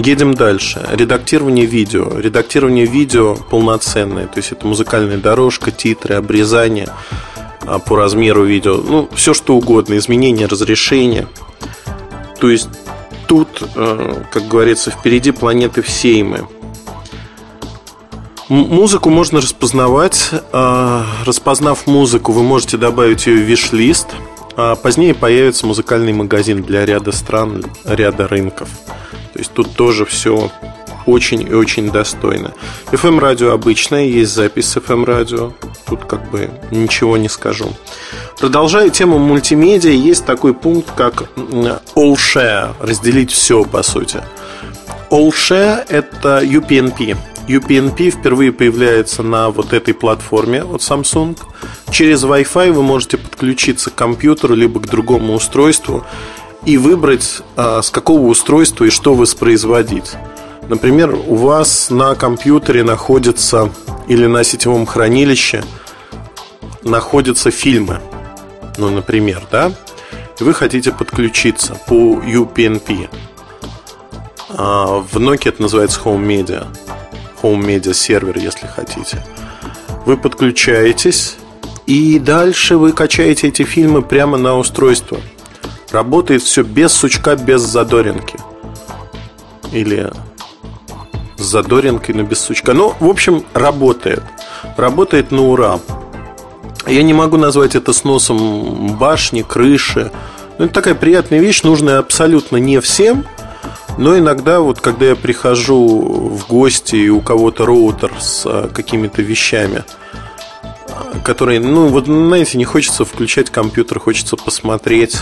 Едем 0.03 0.33
дальше. 0.33 0.87
Редактирование 0.93 1.67
видео. 1.67 2.19
Редактирование 2.19 2.87
видео 2.87 3.35
полноценное. 3.35 4.27
То 4.27 4.39
есть 4.39 4.53
это 4.53 4.67
музыкальная 4.67 5.19
дорожка, 5.19 5.71
титры, 5.71 6.15
обрезание 6.15 6.89
а, 7.67 7.79
по 7.79 7.97
размеру 7.97 8.45
видео. 8.45 8.77
Ну, 8.77 9.11
все 9.15 9.35
что 9.35 9.57
угодно. 9.57 9.99
Изменение 9.99 10.47
разрешения. 10.47 11.29
То 12.41 12.49
есть 12.49 12.69
тут, 13.29 13.63
э, 13.75 14.23
как 14.33 14.49
говорится, 14.49 14.91
впереди 14.91 15.33
планеты 15.33 15.83
всей 15.83 16.23
мы. 16.23 16.49
Музыку 18.49 19.11
можно 19.11 19.41
распознавать. 19.43 20.31
А, 20.53 21.05
распознав 21.27 21.87
музыку, 21.87 22.33
вы 22.33 22.43
можете 22.43 22.79
добавить 22.79 23.27
ее 23.27 23.37
в 23.37 23.47
виш-лист. 23.47 24.09
А 24.57 24.77
позднее 24.77 25.15
появится 25.15 25.67
музыкальный 25.67 26.15
магазин 26.15 26.63
для 26.63 26.87
ряда 26.87 27.13
стран, 27.13 27.67
ряда 27.85 28.27
рынков. 28.29 28.71
Есть 29.40 29.55
тут 29.55 29.72
тоже 29.72 30.05
все 30.05 30.50
очень 31.07 31.40
и 31.40 31.55
очень 31.55 31.90
достойно. 31.90 32.53
FM-радио 32.92 33.53
обычное, 33.53 34.05
есть 34.05 34.35
запись 34.35 34.66
с 34.66 34.76
FM-радио. 34.76 35.53
Тут 35.87 36.05
как 36.05 36.31
бы 36.31 36.50
ничего 36.70 37.16
не 37.16 37.31
скажу. 37.31 37.72
Продолжая 38.38 38.90
тему 38.90 39.18
мультимедиа, 39.18 39.92
есть 39.92 40.26
такой 40.26 40.53
пункт, 40.53 40.90
как 40.94 41.22
All 41.37 42.16
Share, 42.16 42.74
разделить 42.81 43.33
все, 43.33 43.64
по 43.64 43.83
сути. 43.83 44.22
All 45.11 45.31
Share– 45.31 45.87
это 45.88 46.42
UPnP. 46.42 47.16
UPnP 47.48 48.11
впервые 48.11 48.53
появляется 48.53 49.22
на 49.22 49.48
вот 49.48 49.72
этой 49.72 49.94
платформе 49.94 50.62
от 50.62 50.83
Samsung. 50.83 51.38
Через 51.90 52.24
Wi-Fi 52.24 52.72
вы 52.72 52.83
можете 52.83 53.16
подключиться 53.16 53.90
к 53.90 53.94
компьютеру 53.94 54.55
либо 54.55 54.81
к 54.81 54.87
другому 54.87 55.33
устройству 55.33 56.05
и 56.66 56.77
выбрать, 56.77 57.42
а, 57.57 57.83
с 57.83 57.90
какого 57.90 58.27
устройства 58.27 58.85
и 58.85 58.90
что 58.90 59.14
воспроизводить. 59.14 60.12
Например, 60.68 61.14
у 61.14 61.35
вас 61.35 61.90
на 61.90 62.14
компьютере 62.14 62.85
находится 62.85 63.70
или 64.09 64.27
на 64.27 64.44
сетевом 64.44 64.87
хранилище 64.87 65.64
находятся 66.83 67.51
фильмы. 67.51 68.01
Ну, 68.79 68.90
например, 68.90 69.42
да? 69.51 69.73
Вы 70.38 70.55
хотите 70.55 70.92
подключиться 70.92 71.75
по 71.87 71.94
UPnP. 71.94 73.09
А, 74.49 75.01
в 75.01 75.16
Nokia 75.16 75.49
это 75.49 75.62
называется 75.62 76.01
Home 76.05 76.25
Media. 76.25 76.66
Home 77.42 77.61
Media 77.61 77.92
сервер, 77.92 78.38
если 78.38 78.66
хотите. 78.66 79.25
Вы 80.07 80.16
подключаетесь, 80.16 81.37
и 81.87 82.18
дальше 82.18 82.77
вы 82.77 82.92
качаете 82.92 83.49
эти 83.49 83.64
фильмы 83.64 84.03
прямо 84.03 84.38
на 84.38 84.57
устройство. 84.57 85.18
Работает 85.90 86.42
все 86.42 86.62
без 86.62 86.92
сучка, 86.92 87.37
без 87.37 87.62
задоринки. 87.62 88.38
Или 89.72 90.11
с 91.37 91.42
задоринкой, 91.42 92.14
но 92.14 92.22
без 92.22 92.40
сучка. 92.40 92.72
Ну, 92.72 92.94
в 93.00 93.09
общем, 93.09 93.44
работает. 93.55 94.22
Работает 94.76 95.31
на 95.31 95.42
ура. 95.42 95.81
Я 96.87 97.03
не 97.03 97.12
могу 97.12 97.37
назвать 97.37 97.74
это 97.74 97.92
сносом 97.92 98.96
башни, 98.96 99.42
крыши. 99.42 100.11
Ну, 100.59 100.66
это 100.66 100.74
такая 100.74 100.94
приятная 100.94 101.40
вещь, 101.40 101.62
нужная 101.62 101.98
абсолютно 101.98 102.57
не 102.57 102.81
всем– 102.81 103.24
но 104.00 104.16
иногда, 104.16 104.61
вот 104.61 104.81
когда 104.81 105.07
я 105.07 105.14
прихожу 105.16 106.31
в 106.31 106.46
гости 106.48 106.96
и 106.96 107.09
у 107.11 107.20
кого-то 107.20 107.66
роутер 107.66 108.12
с 108.18 108.44
а, 108.46 108.68
какими-то 108.68 109.20
вещами, 109.20 109.85
которые, 111.22 111.61
ну, 111.61 111.88
вот, 111.88 112.07
знаете, 112.07 112.57
не 112.57 112.64
хочется 112.64 113.05
включать 113.05 113.50
компьютер, 113.50 114.00
хочется 114.00 114.37
посмотреть. 114.37 115.18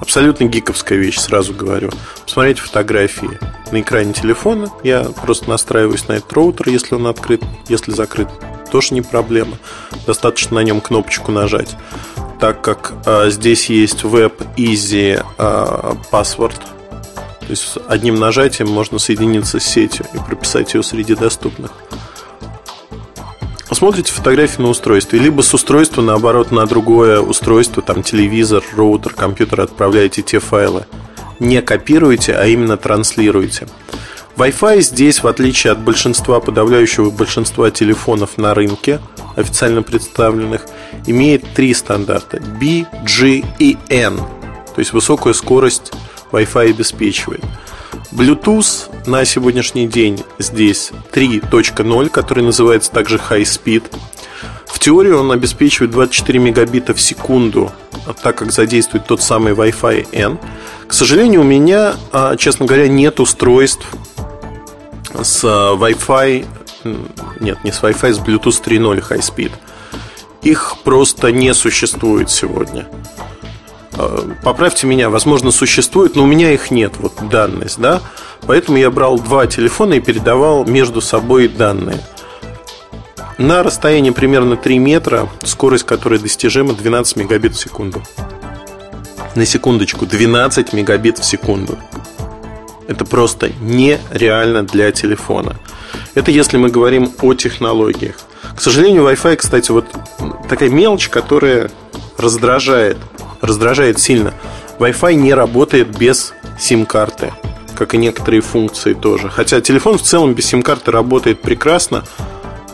Абсолютно 0.00 0.44
гиковская 0.44 0.98
вещь, 0.98 1.18
сразу 1.18 1.52
говорю. 1.52 1.90
Посмотреть 2.24 2.58
фотографии 2.58 3.38
на 3.72 3.80
экране 3.80 4.12
телефона. 4.12 4.70
Я 4.82 5.04
просто 5.04 5.48
настраиваюсь 5.48 6.08
на 6.08 6.14
этот 6.14 6.32
роутер, 6.32 6.68
если 6.68 6.94
он 6.94 7.06
открыт, 7.06 7.42
если 7.68 7.92
закрыт, 7.92 8.28
тоже 8.70 8.94
не 8.94 9.02
проблема. 9.02 9.58
Достаточно 10.06 10.56
на 10.56 10.64
нем 10.64 10.80
кнопочку 10.80 11.32
нажать. 11.32 11.76
Так 12.40 12.62
как 12.62 12.92
а, 13.04 13.30
здесь 13.30 13.68
есть 13.68 14.04
Web 14.04 14.46
Easy 14.56 15.24
а, 15.38 15.96
Password 16.12 16.60
то 17.48 17.52
есть 17.52 17.78
одним 17.88 18.16
нажатием 18.16 18.68
можно 18.68 18.98
соединиться 18.98 19.58
с 19.58 19.64
сетью 19.64 20.04
и 20.12 20.18
прописать 20.18 20.74
ее 20.74 20.82
среди 20.82 21.14
доступных. 21.14 21.72
Смотрите 23.70 24.12
фотографии 24.12 24.62
на 24.62 24.68
устройстве, 24.68 25.18
либо 25.18 25.42
с 25.42 25.52
устройства, 25.52 26.00
наоборот, 26.00 26.50
на 26.50 26.66
другое 26.66 27.20
устройство, 27.20 27.82
там 27.82 28.02
телевизор, 28.02 28.64
роутер, 28.74 29.12
компьютер, 29.12 29.60
отправляете 29.60 30.22
те 30.22 30.38
файлы. 30.38 30.86
Не 31.38 31.60
копируете, 31.60 32.34
а 32.34 32.46
именно 32.46 32.76
транслируете. 32.78 33.68
Wi-Fi 34.36 34.80
здесь, 34.80 35.22
в 35.22 35.26
отличие 35.26 35.72
от 35.72 35.80
большинства, 35.80 36.40
подавляющего 36.40 37.10
большинства 37.10 37.70
телефонов 37.70 38.38
на 38.38 38.54
рынке, 38.54 39.00
официально 39.36 39.82
представленных, 39.82 40.62
имеет 41.06 41.44
три 41.54 41.74
стандарта 41.74 42.40
B, 42.40 42.86
G 43.04 43.42
и 43.58 43.76
N. 43.90 44.16
То 44.16 44.78
есть 44.78 44.92
высокую 44.92 45.34
скорость 45.34 45.92
Wi-Fi 46.32 46.70
обеспечивает. 46.70 47.44
Bluetooth 48.12 48.88
на 49.06 49.24
сегодняшний 49.24 49.86
день 49.86 50.22
здесь 50.38 50.92
3.0, 51.12 52.08
который 52.08 52.42
называется 52.42 52.90
также 52.90 53.16
High 53.16 53.42
Speed. 53.42 53.84
В 54.66 54.78
теории 54.78 55.12
он 55.12 55.30
обеспечивает 55.30 55.90
24 55.90 56.38
мегабита 56.38 56.94
в 56.94 57.00
секунду, 57.00 57.70
так 58.22 58.36
как 58.36 58.52
задействует 58.52 59.06
тот 59.06 59.20
самый 59.20 59.52
Wi-Fi 59.52 60.08
N. 60.12 60.38
К 60.86 60.92
сожалению, 60.92 61.42
у 61.42 61.44
меня, 61.44 61.94
а, 62.12 62.36
честно 62.36 62.64
говоря, 62.64 62.88
нет 62.88 63.20
устройств 63.20 63.86
с 65.20 65.44
а, 65.44 65.74
Wi-Fi, 65.74 66.46
нет, 67.40 67.62
не 67.64 67.72
с 67.72 67.82
Wi-Fi, 67.82 68.12
с 68.14 68.18
Bluetooth 68.20 68.62
3.0 68.64 69.08
High 69.08 69.20
Speed. 69.20 69.52
Их 70.42 70.76
просто 70.84 71.30
не 71.32 71.52
существует 71.52 72.30
сегодня. 72.30 72.86
Э, 73.98 74.30
поправьте 74.42 74.86
меня, 74.86 75.10
возможно, 75.10 75.50
существует, 75.50 76.14
но 76.14 76.22
у 76.22 76.26
меня 76.26 76.52
их 76.52 76.70
нет, 76.70 76.94
вот 76.98 77.14
данность, 77.28 77.80
да. 77.80 78.00
Поэтому 78.46 78.78
я 78.78 78.90
брал 78.90 79.18
два 79.18 79.46
телефона 79.46 79.94
и 79.94 80.00
передавал 80.00 80.64
между 80.64 81.00
собой 81.00 81.48
данные. 81.48 82.00
На 83.38 83.62
расстоянии 83.62 84.10
примерно 84.10 84.56
3 84.56 84.78
метра, 84.78 85.28
скорость 85.42 85.84
которой 85.84 86.18
достижима 86.18 86.74
12 86.74 87.16
мегабит 87.16 87.54
в 87.54 87.60
секунду. 87.60 88.02
На 89.34 89.44
секундочку, 89.44 90.06
12 90.06 90.72
мегабит 90.72 91.18
в 91.18 91.24
секунду. 91.24 91.78
Это 92.86 93.04
просто 93.04 93.50
нереально 93.60 94.62
для 94.62 94.90
телефона. 94.92 95.56
Это 96.14 96.30
если 96.30 96.56
мы 96.56 96.70
говорим 96.70 97.12
о 97.20 97.34
технологиях. 97.34 98.16
К 98.56 98.60
сожалению, 98.60 99.04
Wi-Fi, 99.04 99.36
кстати, 99.36 99.70
вот 99.70 99.86
такая 100.48 100.68
мелочь, 100.70 101.08
которая 101.08 101.70
раздражает 102.16 102.96
раздражает 103.40 103.98
сильно. 103.98 104.34
Wi-Fi 104.78 105.14
не 105.14 105.34
работает 105.34 105.96
без 105.98 106.34
сим-карты, 106.58 107.32
как 107.76 107.94
и 107.94 107.98
некоторые 107.98 108.40
функции 108.40 108.94
тоже. 108.94 109.28
Хотя 109.28 109.60
телефон 109.60 109.98
в 109.98 110.02
целом 110.02 110.34
без 110.34 110.46
сим-карты 110.46 110.90
работает 110.90 111.40
прекрасно, 111.42 112.04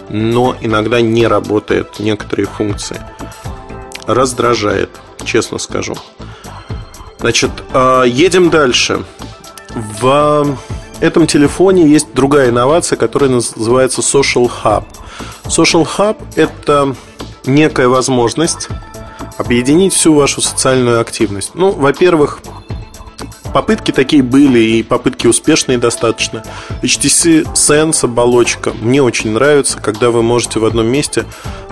но 0.09 0.57
иногда 0.61 1.01
не 1.01 1.27
работает 1.27 1.99
некоторые 1.99 2.47
функции. 2.47 3.01
Раздражает, 4.07 4.91
честно 5.25 5.59
скажу. 5.59 5.95
Значит, 7.19 7.51
а, 7.73 8.03
едем 8.03 8.51
дальше. 8.51 9.05
В 9.75 10.57
этом 11.01 11.27
телефоне 11.27 11.89
есть 11.89 12.13
другая 12.15 12.51
инновация, 12.51 12.97
которая 12.97 13.31
называется 13.31 14.03
Social 14.03 14.51
Hub. 14.63 14.85
Social 15.45 15.87
Hub– 15.97 16.17
это 16.37 16.95
некая 17.47 17.89
возможность 17.89 18.69
объединить 19.37 19.93
всю 19.93 20.15
вашу 20.15 20.41
социальную 20.41 21.01
активность. 21.01 21.53
Ну, 21.55 21.71
во-первых, 21.71 22.41
попытки 23.53 23.91
такие 23.91 24.23
были 24.23 24.59
и 24.59 24.83
попытки 24.83 25.27
успешные 25.27 25.79
достаточно. 25.79 26.43
HTC 26.83 27.53
Sense 27.55 28.05
оболочка 28.05 28.73
мне 28.81 29.03
очень 29.03 29.31
нравится, 29.31 29.79
когда 29.79 30.11
вы 30.11 30.23
можете 30.23 30.59
в 30.59 30.65
одном 30.65 30.87
месте 30.87 31.25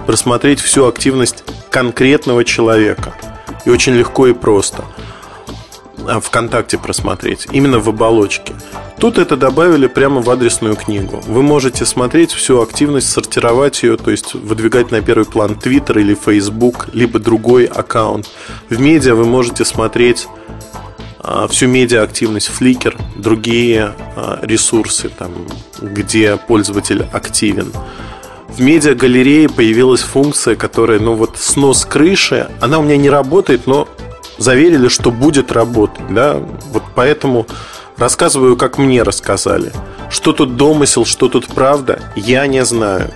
просмотреть 0.07 0.61
всю 0.61 0.87
активность 0.87 1.45
конкретного 1.71 2.45
человека. 2.45 3.15
И 3.65 3.71
очень 3.71 3.95
легко 3.95 4.27
и 4.27 4.33
просто. 4.33 4.85
А, 6.09 6.21
ВКонтакте 6.21 6.79
просмотреть, 6.79 7.47
именно 7.53 7.79
в 7.79 7.89
оболочке. 7.89 8.55
Тут 8.99 9.19
это 9.19 9.37
добавили 9.37 9.87
прямо 9.87 10.21
в 10.21 10.31
адресную 10.31 10.77
книгу. 10.77 11.23
Вы 11.27 11.43
можете 11.43 11.85
смотреть 11.85 12.33
всю 12.33 12.61
активность, 12.61 13.11
сортировать 13.11 13.83
ее, 13.83 13.97
то 13.97 14.11
есть 14.11 14.35
выдвигать 14.35 14.91
на 14.91 15.01
первый 15.01 15.25
план 15.25 15.59
Twitter 15.63 16.01
или 16.01 16.15
Facebook, 16.15 16.89
либо 16.93 17.19
другой 17.19 17.65
аккаунт. 17.65 18.29
В 18.69 18.81
медиа 18.81 19.15
вы 19.15 19.25
можете 19.25 19.65
смотреть 19.65 20.29
а, 21.21 21.47
всю 21.47 21.67
медиа-активность 21.69 22.51
Flickr, 22.59 22.97
другие 23.17 23.93
а, 24.17 24.39
ресурсы, 24.43 25.09
там, 25.09 25.33
где 25.81 26.37
пользователь 26.37 27.07
активен. 27.13 27.73
в 28.49 28.61
медиагалерее 28.61 29.49
появилась 29.49 30.03
функция, 30.03 30.57
которая, 30.57 30.99
ну 30.99 31.15
вот 31.15 31.39
снос 31.39 31.85
крыши, 31.85 32.49
она 32.61 32.79
у 32.79 32.83
меня 32.83 32.97
не 32.97 33.09
работает, 33.09 33.67
но 33.67 33.89
заверили, 34.43 34.89
что 34.89 35.11
будет 35.11 35.53
работать, 35.53 36.05
да, 36.11 36.35
вот 36.73 36.83
поэтому 36.95 37.47
рассказываю, 37.97 38.57
как 38.57 38.79
мне 38.79 39.03
рассказали. 39.03 39.73
Что 40.11 40.33
тут 40.33 40.57
домысел, 40.57 41.05
что 41.05 41.29
тут 41.29 41.47
правда, 41.47 42.01
я 42.17 42.47
не 42.47 42.65
знаю. 42.65 43.11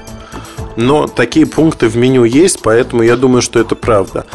Но 0.76 1.06
такие 1.06 1.46
пункты 1.46 1.88
в 1.88 1.96
меню 1.96 2.24
есть, 2.24 2.60
поэтому 2.62 3.02
я 3.02 3.16
думаю, 3.16 3.42
что 3.42 3.58
это 3.58 3.74
правда. 3.74 4.26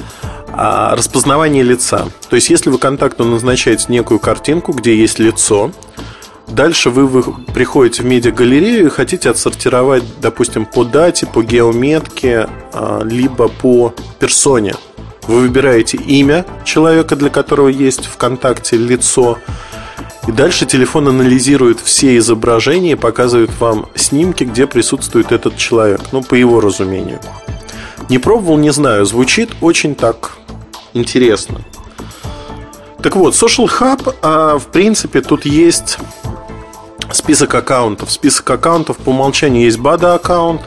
А 0.53 0.95
распознавание 0.95 1.63
лица. 1.63 2.07
То 2.29 2.35
есть, 2.35 2.49
если 2.49 2.69
вы 2.69 2.77
контакту 2.77 3.23
назначаете 3.23 3.85
некую 3.89 4.19
картинку, 4.19 4.73
где 4.73 4.95
есть 4.95 5.19
лицо, 5.19 5.71
Дальше 6.47 6.89
вы, 6.89 7.23
приходите 7.53 8.03
в 8.03 8.05
медиагалерею 8.05 8.87
и 8.87 8.89
хотите 8.89 9.29
отсортировать, 9.29 10.03
допустим, 10.19 10.65
по 10.65 10.83
дате, 10.83 11.25
по 11.25 11.43
геометке, 11.43 12.49
а, 12.73 13.01
либо 13.03 13.47
по 13.47 13.93
персоне. 14.19 14.75
Вы 15.27 15.41
выбираете 15.41 15.97
имя 15.97 16.45
человека, 16.63 17.15
для 17.15 17.29
которого 17.29 17.67
есть 17.67 18.05
ВКонтакте 18.05 18.77
лицо, 18.77 19.37
и 20.27 20.31
дальше 20.31 20.65
телефон 20.65 21.07
анализирует 21.07 21.79
все 21.79 22.15
изображения 22.17 22.91
и 22.91 22.95
показывает 22.95 23.49
вам 23.59 23.87
снимки, 23.95 24.43
где 24.43 24.67
присутствует 24.67 25.31
этот 25.31 25.57
человек. 25.57 26.01
Ну, 26.11 26.21
по 26.21 26.35
его 26.35 26.61
разумению. 26.61 27.19
Не 28.07 28.19
пробовал, 28.19 28.57
не 28.57 28.71
знаю. 28.71 29.05
Звучит 29.05 29.51
очень 29.61 29.95
так 29.95 30.33
интересно. 30.93 31.61
Так 33.01 33.15
вот, 33.15 33.33
Social 33.33 33.67
Hub, 33.67 34.15
а, 34.21 34.59
в 34.59 34.67
принципе, 34.67 35.21
тут 35.21 35.45
есть 35.45 35.97
список 37.11 37.55
аккаунтов. 37.55 38.11
Список 38.11 38.49
аккаунтов 38.51 38.97
по 38.97 39.09
умолчанию 39.09 39.63
есть 39.63 39.79
BADA 39.79 40.15
аккаунт, 40.15 40.61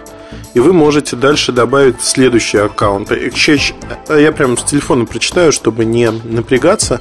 и 0.55 0.61
вы 0.61 0.73
можете 0.73 1.17
дальше 1.17 1.53
добавить 1.53 2.01
следующие 2.01 2.63
аккаунты. 2.63 3.15
Exchange, 3.29 3.75
э, 4.09 4.23
я 4.23 4.33
прямо 4.33 4.57
с 4.57 4.63
телефона 4.63 5.05
прочитаю, 5.05 5.53
чтобы 5.53 5.85
не 5.85 6.11
напрягаться. 6.11 7.01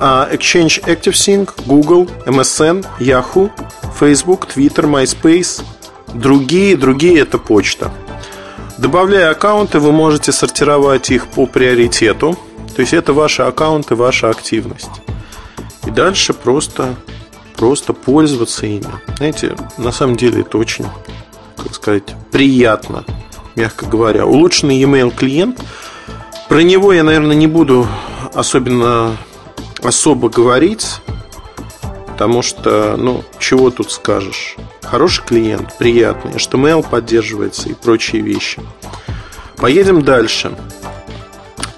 А, 0.00 0.28
Exchange 0.32 0.82
ActiveSync, 0.84 1.50
Google, 1.66 2.08
MSN, 2.26 2.86
Yahoo, 2.98 3.50
Facebook, 3.98 4.48
Twitter, 4.54 4.84
MySpace. 4.84 5.62
Другие, 6.14 6.76
другие 6.76 7.20
это 7.20 7.38
почта. 7.38 7.92
Добавляя 8.78 9.30
аккаунты, 9.30 9.78
вы 9.78 9.92
можете 9.92 10.32
сортировать 10.32 11.10
их 11.10 11.26
по 11.28 11.46
приоритету. 11.46 12.38
То 12.74 12.80
есть 12.80 12.94
это 12.94 13.12
ваши 13.12 13.42
аккаунты, 13.42 13.94
ваша 13.94 14.30
активность. 14.30 14.90
И 15.86 15.90
дальше 15.90 16.32
просто 16.32 16.96
просто 17.60 17.92
пользоваться 17.92 18.64
ими. 18.64 18.86
Знаете, 19.18 19.54
на 19.76 19.92
самом 19.92 20.16
деле 20.16 20.40
это 20.40 20.56
очень, 20.56 20.86
как 21.62 21.74
сказать, 21.74 22.14
приятно, 22.30 23.04
мягко 23.56 23.86
говоря. 23.86 24.26
Улучшенный 24.26 24.80
e-mail 24.80 25.14
клиент. 25.14 25.62
Про 26.48 26.62
него 26.62 26.92
я, 26.92 27.02
наверное, 27.02 27.36
не 27.36 27.46
буду 27.46 27.86
особенно 28.34 29.16
особо 29.82 30.28
говорить, 30.28 31.00
потому 32.06 32.42
что, 32.42 32.96
ну, 32.96 33.24
чего 33.38 33.70
тут 33.70 33.92
скажешь. 33.92 34.56
Хороший 34.82 35.24
клиент, 35.24 35.76
приятный, 35.78 36.32
HTML 36.32 36.88
поддерживается 36.88 37.68
и 37.68 37.74
прочие 37.74 38.22
вещи. 38.22 38.60
Поедем 39.56 40.02
дальше 40.02 40.52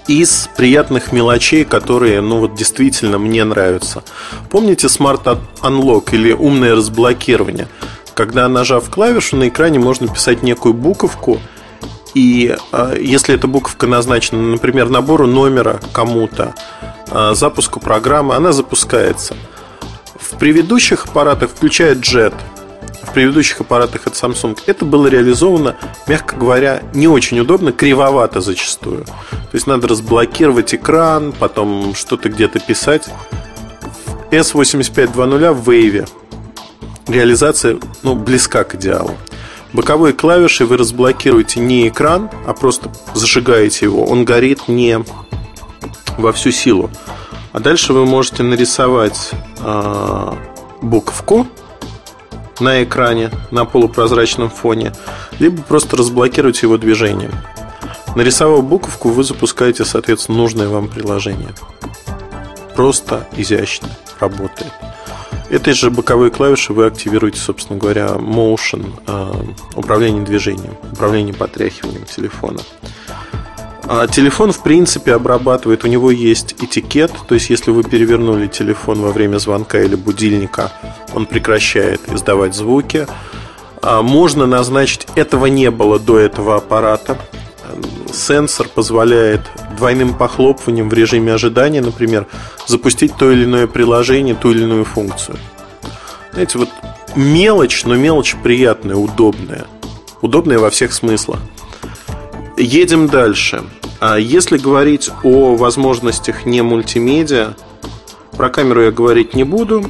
из 0.07 0.49
приятных 0.57 1.11
мелочей, 1.11 1.63
которые, 1.63 2.21
ну 2.21 2.39
вот 2.39 2.55
действительно 2.55 3.17
мне 3.17 3.43
нравятся. 3.43 4.03
Помните 4.49 4.87
Smart 4.87 5.37
Unlock 5.61 6.09
или 6.13 6.31
умное 6.31 6.75
разблокирование? 6.75 7.67
Когда, 8.13 8.47
нажав 8.47 8.89
клавишу, 8.89 9.37
на 9.37 9.47
экране 9.47 9.79
можно 9.79 10.07
писать 10.07 10.43
некую 10.43 10.73
буковку, 10.73 11.39
и 12.13 12.55
э, 12.71 12.97
если 12.99 13.33
эта 13.33 13.47
буковка 13.47 13.87
назначена, 13.87 14.41
например, 14.41 14.89
набору 14.89 15.25
номера 15.25 15.79
кому-то, 15.93 16.53
э, 17.09 17.31
запуску 17.33 17.79
программы, 17.79 18.35
она 18.35 18.51
запускается. 18.51 19.35
В 20.19 20.37
предыдущих 20.37 21.05
аппаратах, 21.05 21.49
включая 21.49 21.95
Jet, 21.95 22.35
в 23.01 23.13
предыдущих 23.13 23.61
аппаратах 23.61 24.05
от 24.05 24.13
Samsung, 24.13 24.59
это 24.67 24.85
было 24.85 25.07
реализовано, 25.07 25.75
мягко 26.07 26.35
говоря, 26.35 26.83
не 26.93 27.07
очень 27.07 27.39
удобно, 27.39 27.71
кривовато 27.71 28.41
зачастую. 28.41 29.05
То 29.05 29.53
есть 29.53 29.65
надо 29.65 29.87
разблокировать 29.87 30.73
экран, 30.75 31.31
потом 31.31 31.95
что-то 31.95 32.29
где-то 32.29 32.59
писать. 32.59 33.09
В 34.29 34.33
S8520 34.33 35.51
в 35.53 35.69
Wave 35.69 36.09
реализация 37.07 37.79
ну, 38.01 38.15
близка 38.15 38.63
к 38.63 38.75
идеалу. 38.75 39.17
Боковой 39.73 40.13
клавишей 40.13 40.67
вы 40.67 40.77
разблокируете 40.77 41.59
не 41.59 41.87
экран, 41.87 42.29
а 42.45 42.53
просто 42.53 42.91
зажигаете 43.15 43.85
его. 43.85 44.05
Он 44.05 44.23
горит 44.23 44.67
не 44.67 45.03
во 46.17 46.31
всю 46.31 46.51
силу. 46.51 46.91
А 47.53 47.59
дальше 47.59 47.93
вы 47.93 48.05
можете 48.05 48.43
нарисовать 48.43 49.31
э, 49.59 50.33
буковку 50.81 51.47
на 52.59 52.83
экране 52.83 53.31
на 53.51 53.65
полупрозрачном 53.65 54.49
фоне, 54.49 54.93
либо 55.39 55.61
просто 55.63 55.97
разблокировать 55.97 56.61
его 56.61 56.77
движением. 56.77 57.31
Нарисовав 58.15 58.63
буковку, 58.63 59.09
вы 59.09 59.23
запускаете, 59.23 59.85
соответственно, 59.85 60.37
нужное 60.37 60.67
вам 60.67 60.87
приложение. 60.87 61.49
Просто 62.75 63.27
изящно 63.35 63.89
работает. 64.19 64.71
Этой 65.49 65.73
же 65.73 65.91
боковой 65.91 66.31
клавишей 66.31 66.75
вы 66.75 66.85
активируете, 66.85 67.39
собственно 67.39 67.77
говоря, 67.77 68.07
motion, 68.17 68.93
э, 69.05 69.33
управление 69.75 70.23
движением, 70.23 70.75
управление 70.91 71.33
потряхиванием 71.33 72.05
телефона. 72.05 72.59
А 73.85 74.07
телефон, 74.07 74.53
в 74.53 74.63
принципе, 74.63 75.13
обрабатывает, 75.13 75.83
у 75.83 75.87
него 75.87 76.09
есть 76.09 76.55
этикет, 76.63 77.11
то 77.27 77.35
есть 77.35 77.49
если 77.49 77.71
вы 77.71 77.83
перевернули 77.83 78.47
телефон 78.47 79.01
во 79.01 79.11
время 79.11 79.37
звонка 79.37 79.81
или 79.81 79.95
будильника, 79.95 80.71
он 81.13 81.25
прекращает 81.25 82.01
издавать 82.11 82.55
звуки. 82.55 83.05
А 83.81 84.01
можно 84.01 84.45
назначить, 84.45 85.05
этого 85.15 85.47
не 85.47 85.69
было 85.69 85.99
до 85.99 86.17
этого 86.17 86.55
аппарата. 86.55 87.17
Сенсор 88.11 88.67
позволяет 88.67 89.41
двойным 89.77 90.13
похлопыванием 90.13 90.89
в 90.89 90.93
режиме 90.93 91.33
ожидания, 91.33 91.81
например, 91.81 92.27
запустить 92.67 93.15
то 93.17 93.31
или 93.31 93.45
иное 93.45 93.67
приложение, 93.67 94.35
ту 94.35 94.51
или 94.51 94.63
иную 94.63 94.85
функцию. 94.85 95.37
Знаете, 96.31 96.57
вот 96.57 96.69
мелочь, 97.15 97.85
но 97.85 97.95
мелочь 97.95 98.35
приятная, 98.41 98.95
удобная. 98.95 99.65
Удобная 100.21 100.59
во 100.59 100.69
всех 100.69 100.93
смыслах. 100.93 101.39
Едем 102.57 103.07
дальше. 103.07 103.63
А 103.99 104.17
если 104.17 104.57
говорить 104.57 105.09
о 105.23 105.55
возможностях 105.55 106.45
не 106.45 106.61
мультимедиа, 106.61 107.55
про 108.31 108.49
камеру 108.49 108.83
я 108.83 108.91
говорить 108.91 109.33
не 109.33 109.43
буду. 109.43 109.85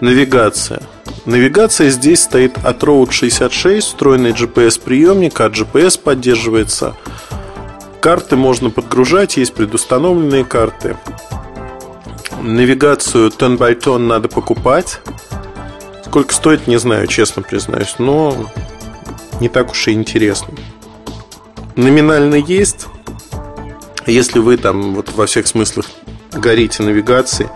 Навигация. 0.00 0.82
Навигация 1.26 1.90
здесь 1.90 2.22
стоит 2.22 2.56
от 2.64 2.82
Road 2.82 3.10
66, 3.10 3.86
встроенный 3.86 4.30
GPS-приемник, 4.30 5.40
а 5.40 5.48
GPS 5.48 6.00
поддерживается. 6.00 6.96
Карты 8.00 8.36
можно 8.36 8.70
подгружать, 8.70 9.36
есть 9.36 9.52
предустановленные 9.52 10.44
карты. 10.44 10.96
Навигацию 12.40 13.30
тон 13.30 13.56
by 13.56 13.74
тон 13.74 14.06
надо 14.08 14.28
покупать. 14.28 15.00
Сколько 16.06 16.32
стоит, 16.32 16.66
не 16.66 16.78
знаю, 16.78 17.06
честно 17.08 17.42
признаюсь, 17.42 17.96
но 17.98 18.34
не 19.40 19.48
так 19.48 19.72
уж 19.72 19.88
и 19.88 19.92
интересно 19.92 20.54
номинально 21.76 22.34
есть. 22.34 22.86
Если 24.06 24.38
вы 24.38 24.56
там 24.56 24.94
вот 24.94 25.12
во 25.12 25.26
всех 25.26 25.46
смыслах 25.46 25.86
горите 26.32 26.82
навигацией, 26.82 27.48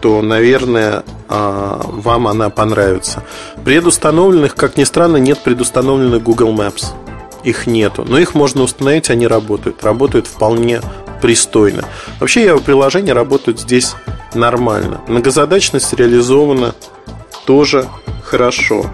то, 0.00 0.22
наверное, 0.22 1.04
а, 1.28 1.80
вам 1.84 2.28
она 2.28 2.50
понравится. 2.50 3.22
Предустановленных, 3.64 4.54
как 4.54 4.76
ни 4.76 4.84
странно, 4.84 5.16
нет 5.16 5.38
предустановленных 5.40 6.22
Google 6.22 6.52
Maps. 6.52 6.86
Их 7.44 7.66
нету. 7.66 8.04
Но 8.06 8.18
их 8.18 8.34
можно 8.34 8.62
установить, 8.62 9.10
они 9.10 9.26
работают. 9.26 9.84
Работают 9.84 10.26
вполне 10.26 10.80
пристойно. 11.22 11.84
Вообще, 12.20 12.44
его 12.44 12.58
приложения 12.58 13.12
работают 13.12 13.60
здесь 13.60 13.94
нормально. 14.34 15.00
Многозадачность 15.08 15.92
реализована 15.94 16.74
тоже 17.46 17.88
хорошо. 18.24 18.86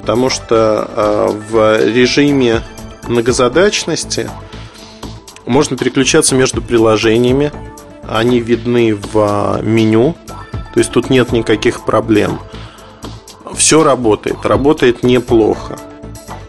Потому 0.00 0.30
что 0.30 0.90
э, 0.96 1.28
в 1.50 1.86
режиме 1.86 2.62
многозадачности 3.06 4.28
можно 5.46 5.76
переключаться 5.76 6.34
между 6.34 6.62
приложениями. 6.62 7.52
Они 8.08 8.40
видны 8.40 8.94
в 8.94 9.10
а, 9.14 9.60
меню. 9.62 10.16
То 10.74 10.78
есть 10.78 10.90
тут 10.90 11.10
нет 11.10 11.32
никаких 11.32 11.84
проблем. 11.84 12.38
Все 13.54 13.82
работает. 13.82 14.44
Работает 14.44 15.02
неплохо. 15.02 15.78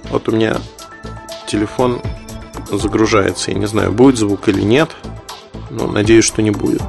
Вот 0.09 0.29
у 0.29 0.31
меня 0.31 0.57
телефон 1.47 2.01
загружается. 2.71 3.51
Я 3.51 3.57
не 3.57 3.65
знаю, 3.65 3.91
будет 3.91 4.17
звук 4.17 4.47
или 4.47 4.61
нет. 4.61 4.89
Но 5.69 5.87
надеюсь, 5.87 6.25
что 6.25 6.41
не 6.41 6.51
будет. 6.51 6.81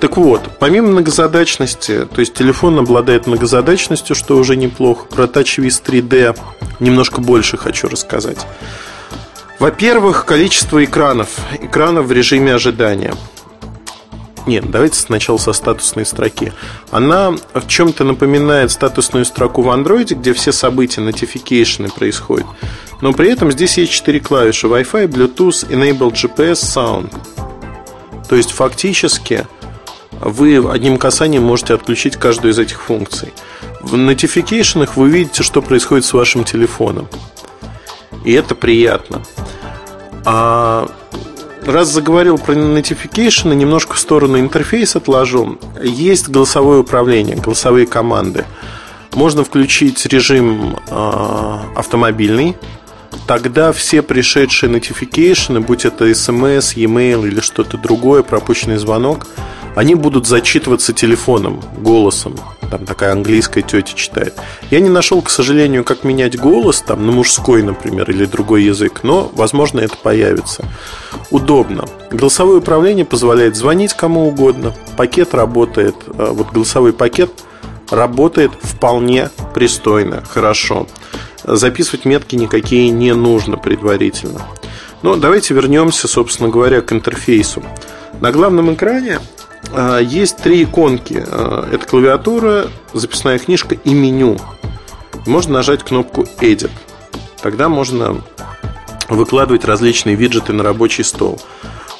Так 0.00 0.16
вот, 0.16 0.40
помимо 0.58 0.88
многозадачности, 0.88 2.06
то 2.06 2.20
есть 2.20 2.32
телефон 2.32 2.78
обладает 2.78 3.26
многозадачностью, 3.26 4.16
что 4.16 4.38
уже 4.38 4.56
неплохо. 4.56 5.04
Про 5.06 5.24
TouchWiz 5.24 5.82
3D 5.84 6.38
немножко 6.80 7.20
больше 7.20 7.58
хочу 7.58 7.86
рассказать. 7.86 8.46
Во-первых, 9.58 10.24
количество 10.24 10.82
экранов. 10.82 11.28
Экранов 11.60 12.06
в 12.06 12.12
режиме 12.12 12.54
ожидания. 12.54 13.14
Нет, 14.46 14.70
давайте 14.70 14.98
сначала 14.98 15.36
со 15.36 15.52
статусной 15.52 16.06
строки. 16.06 16.52
Она 16.90 17.34
в 17.54 17.66
чем-то 17.66 18.04
напоминает 18.04 18.70
статусную 18.70 19.24
строку 19.24 19.62
в 19.62 19.68
Android, 19.68 20.14
где 20.14 20.32
все 20.32 20.52
события, 20.52 21.00
notification 21.02 21.92
происходят. 21.92 22.46
Но 23.00 23.12
при 23.12 23.30
этом 23.30 23.52
здесь 23.52 23.78
есть 23.78 23.92
четыре 23.92 24.20
клавиши 24.20 24.66
Wi-Fi, 24.66 25.06
Bluetooth, 25.06 25.68
Enable 25.70 26.12
GPS, 26.12 26.54
Sound. 26.54 27.14
То 28.28 28.36
есть 28.36 28.52
фактически 28.52 29.46
вы 30.20 30.56
одним 30.70 30.98
касанием 30.98 31.42
можете 31.42 31.74
отключить 31.74 32.16
каждую 32.16 32.52
из 32.52 32.58
этих 32.58 32.82
функций. 32.82 33.32
В 33.80 33.94
notification 33.94 34.88
вы 34.96 35.08
видите, 35.08 35.42
что 35.42 35.62
происходит 35.62 36.04
с 36.04 36.12
вашим 36.12 36.44
телефоном. 36.44 37.08
И 38.24 38.32
это 38.32 38.54
приятно. 38.54 39.22
А 40.24 40.90
раз 41.66 41.88
заговорил 41.88 42.38
про 42.38 42.54
notification, 42.54 43.54
немножко 43.54 43.94
в 43.94 43.98
сторону 43.98 44.38
интерфейса 44.38 44.98
отложу. 44.98 45.58
Есть 45.82 46.28
голосовое 46.28 46.80
управление, 46.80 47.36
голосовые 47.36 47.86
команды. 47.86 48.44
Можно 49.14 49.44
включить 49.44 50.04
режим 50.06 50.76
э, 50.88 51.58
автомобильный. 51.76 52.56
Тогда 53.26 53.72
все 53.72 54.02
пришедшие 54.02 54.72
notification, 54.72 55.60
будь 55.60 55.84
это 55.84 56.08
SMS, 56.08 56.74
e-mail 56.76 57.26
или 57.26 57.40
что-то 57.40 57.76
другое, 57.76 58.22
пропущенный 58.22 58.76
звонок, 58.76 59.26
они 59.74 59.94
будут 59.94 60.26
зачитываться 60.26 60.92
телефоном, 60.92 61.60
голосом. 61.78 62.36
Там 62.70 62.86
такая 62.86 63.12
английская 63.12 63.62
тетя 63.62 63.94
читает. 63.94 64.34
Я 64.70 64.80
не 64.80 64.88
нашел, 64.88 65.20
к 65.22 65.30
сожалению, 65.30 65.82
как 65.82 66.04
менять 66.04 66.38
голос, 66.38 66.82
там, 66.82 67.04
на 67.04 67.12
мужской, 67.12 67.62
например, 67.62 68.08
или 68.10 68.26
другой 68.26 68.62
язык, 68.62 69.00
но, 69.02 69.30
возможно, 69.34 69.80
это 69.80 69.96
появится. 69.96 70.64
Удобно. 71.30 71.86
Голосовое 72.10 72.58
управление 72.58 73.04
позволяет 73.04 73.56
звонить 73.56 73.94
кому 73.94 74.28
угодно. 74.28 74.72
Пакет 74.96 75.34
работает, 75.34 75.96
э, 76.06 76.30
вот 76.30 76.52
голосовой 76.52 76.92
пакет 76.92 77.30
работает 77.90 78.52
вполне 78.62 79.30
пристойно, 79.52 80.22
хорошо. 80.28 80.86
Записывать 81.42 82.04
метки 82.04 82.36
никакие 82.36 82.90
не 82.90 83.14
нужно 83.14 83.56
предварительно. 83.56 84.42
Но 85.02 85.16
давайте 85.16 85.54
вернемся, 85.54 86.06
собственно 86.06 86.50
говоря, 86.50 86.82
к 86.82 86.92
интерфейсу. 86.92 87.64
На 88.20 88.30
главном 88.30 88.72
экране 88.74 89.18
есть 90.00 90.38
три 90.38 90.64
иконки. 90.64 91.22
А, 91.26 91.68
это 91.70 91.86
клавиатура, 91.86 92.68
записная 92.92 93.38
книжка 93.38 93.74
и 93.74 93.94
меню. 93.94 94.36
Можно 95.26 95.54
нажать 95.54 95.82
кнопку 95.84 96.26
Edit. 96.40 96.70
Тогда 97.42 97.68
можно 97.68 98.22
выкладывать 99.08 99.64
различные 99.64 100.16
виджеты 100.16 100.52
на 100.52 100.62
рабочий 100.62 101.04
стол. 101.04 101.40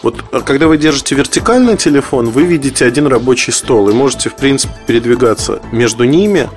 Вот 0.02 0.24
а, 0.32 0.40
когда 0.40 0.66
вы 0.66 0.78
держите 0.78 1.14
вертикальный 1.14 1.76
телефон, 1.76 2.30
вы 2.30 2.42
видите 2.44 2.84
один 2.84 3.06
рабочий 3.06 3.52
стол 3.52 3.88
и 3.88 3.92
можете, 3.92 4.30
в 4.30 4.36
принципе, 4.36 4.74
передвигаться 4.86 5.60
между 5.72 6.04
ними, 6.04 6.48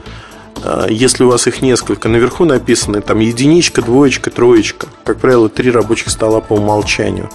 если 0.90 1.26
у 1.26 1.30
вас 1.30 1.46
их 1.46 1.62
несколько. 1.62 2.08
Наверху 2.08 2.46
написаны 2.46 3.02
там 3.02 3.20
единичка, 3.20 3.82
двоечка, 3.82 4.32
троечка. 4.32 4.88
Как 5.04 5.20
правило, 5.20 5.50
три 5.50 5.70
рабочих 5.70 6.10
стола 6.10 6.40
по 6.40 6.54
умолчанию. 6.54 7.30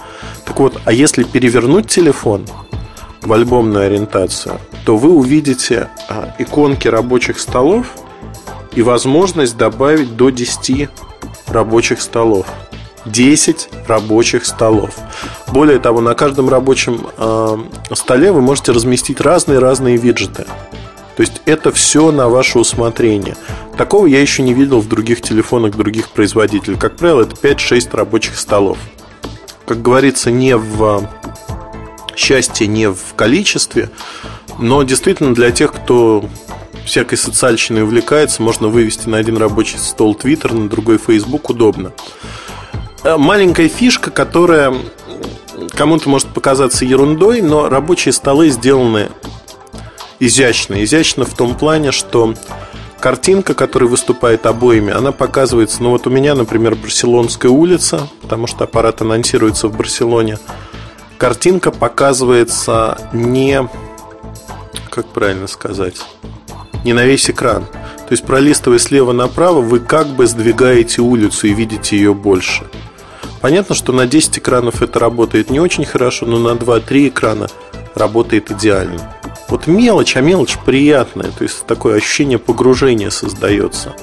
Так 0.45 0.59
вот, 0.59 0.81
а 0.85 0.91
если 0.91 1.21
перевернуть 1.21 1.87
телефон, 1.87 2.47
в 3.21 3.33
альбомную 3.33 3.85
ориентацию, 3.85 4.59
то 4.85 4.97
вы 4.97 5.09
увидите 5.09 5.89
а, 6.07 6.33
иконки 6.39 6.87
рабочих 6.87 7.39
столов 7.39 7.87
и 8.73 8.81
возможность 8.81 9.57
добавить 9.57 10.15
до 10.15 10.29
10 10.29 10.89
рабочих 11.47 12.01
столов. 12.01 12.45
10 13.05 13.69
рабочих 13.87 14.45
столов. 14.45 14.95
Более 15.47 15.79
того, 15.79 16.01
на 16.01 16.13
каждом 16.13 16.49
рабочем 16.49 17.07
э, 17.17 17.57
столе 17.93 18.31
вы 18.31 18.41
можете 18.41 18.71
разместить 18.71 19.21
разные-разные 19.21 19.97
виджеты. 19.97 20.45
То 21.15 21.21
есть 21.21 21.41
это 21.45 21.71
все 21.71 22.11
на 22.11 22.29
ваше 22.29 22.59
усмотрение. 22.59 23.35
Такого 23.77 24.05
я 24.05 24.21
еще 24.21 24.43
не 24.43 24.53
видел 24.53 24.79
в 24.79 24.87
других 24.87 25.21
телефонах 25.21 25.75
других 25.75 26.09
производителей. 26.09 26.77
Как 26.77 26.95
правило, 26.95 27.21
это 27.21 27.35
5-6 27.35 27.89
рабочих 27.95 28.37
столов. 28.37 28.77
Как 29.65 29.81
говорится, 29.81 30.31
не 30.31 30.55
в 30.55 31.07
счастье 32.19 32.67
не 32.67 32.89
в 32.89 33.15
количестве, 33.15 33.89
но 34.59 34.83
действительно 34.83 35.33
для 35.33 35.51
тех, 35.51 35.73
кто 35.73 36.25
всякой 36.85 37.17
социальщиной 37.17 37.83
увлекается, 37.83 38.41
можно 38.41 38.67
вывести 38.67 39.07
на 39.07 39.17
один 39.17 39.37
рабочий 39.37 39.77
стол 39.77 40.15
Twitter, 40.15 40.53
на 40.53 40.69
другой 40.69 40.97
Facebook, 40.97 41.49
удобно. 41.49 41.93
Э, 43.03 43.15
маленькая 43.17 43.69
фишка, 43.69 44.11
которая 44.11 44.73
кому-то 45.75 46.09
может 46.09 46.27
показаться 46.29 46.83
ерундой, 46.83 47.41
но 47.41 47.69
рабочие 47.69 48.11
столы 48.11 48.49
сделаны 48.49 49.09
изящно. 50.19 50.83
Изящно 50.83 51.23
в 51.23 51.33
том 51.33 51.55
плане, 51.55 51.91
что 51.91 52.33
картинка, 52.99 53.53
которая 53.53 53.89
выступает 53.89 54.45
обоими, 54.45 54.91
она 54.91 55.13
показывается, 55.13 55.81
ну 55.81 55.91
вот 55.91 56.05
у 56.05 56.09
меня, 56.09 56.35
например, 56.35 56.75
Барселонская 56.75 57.51
улица, 57.51 58.09
потому 58.21 58.47
что 58.47 58.65
аппарат 58.65 59.01
анонсируется 59.01 59.69
в 59.69 59.77
Барселоне– 59.77 60.37
картинка 61.19 61.69
показывается 61.71 62.97
не, 63.13 63.67
как 64.89 65.05
правильно 65.07 65.47
сказать, 65.47 65.97
не 66.83 66.93
на 66.93 67.03
весь 67.03 67.29
экран. 67.29 67.65
То 67.65 68.13
есть, 68.13 68.25
пролистывая 68.25 68.79
слева 68.79 69.11
направо, 69.11 69.61
вы 69.61 69.81
как 69.81 70.07
бы 70.07 70.25
сдвигаете 70.25 71.01
улицу 71.01 71.47
и 71.47 71.53
видите 71.53 71.97
ее 71.97 72.15
больше. 72.15 72.65
Понятно, 73.41 73.75
что 73.75 73.93
на 73.93 74.07
10 74.07 74.39
экранов 74.39 74.81
это 74.81 74.97
работает 74.97 75.49
не 75.49 75.59
очень 75.59 75.85
хорошо, 75.85 76.25
но 76.25 76.39
на 76.39 76.57
2-3 76.57 77.09
экрана 77.09 77.47
работает 77.93 78.49
идеально. 78.49 79.15
Вот 79.49 79.67
мелочь, 79.67 80.15
а 80.15 80.21
мелочь 80.21 80.57
приятная, 80.65 81.31
то 81.31 81.43
есть 81.43 81.65
такое 81.65 81.97
ощущение 81.97 82.39
погружения 82.39 83.09
создается. 83.09 83.93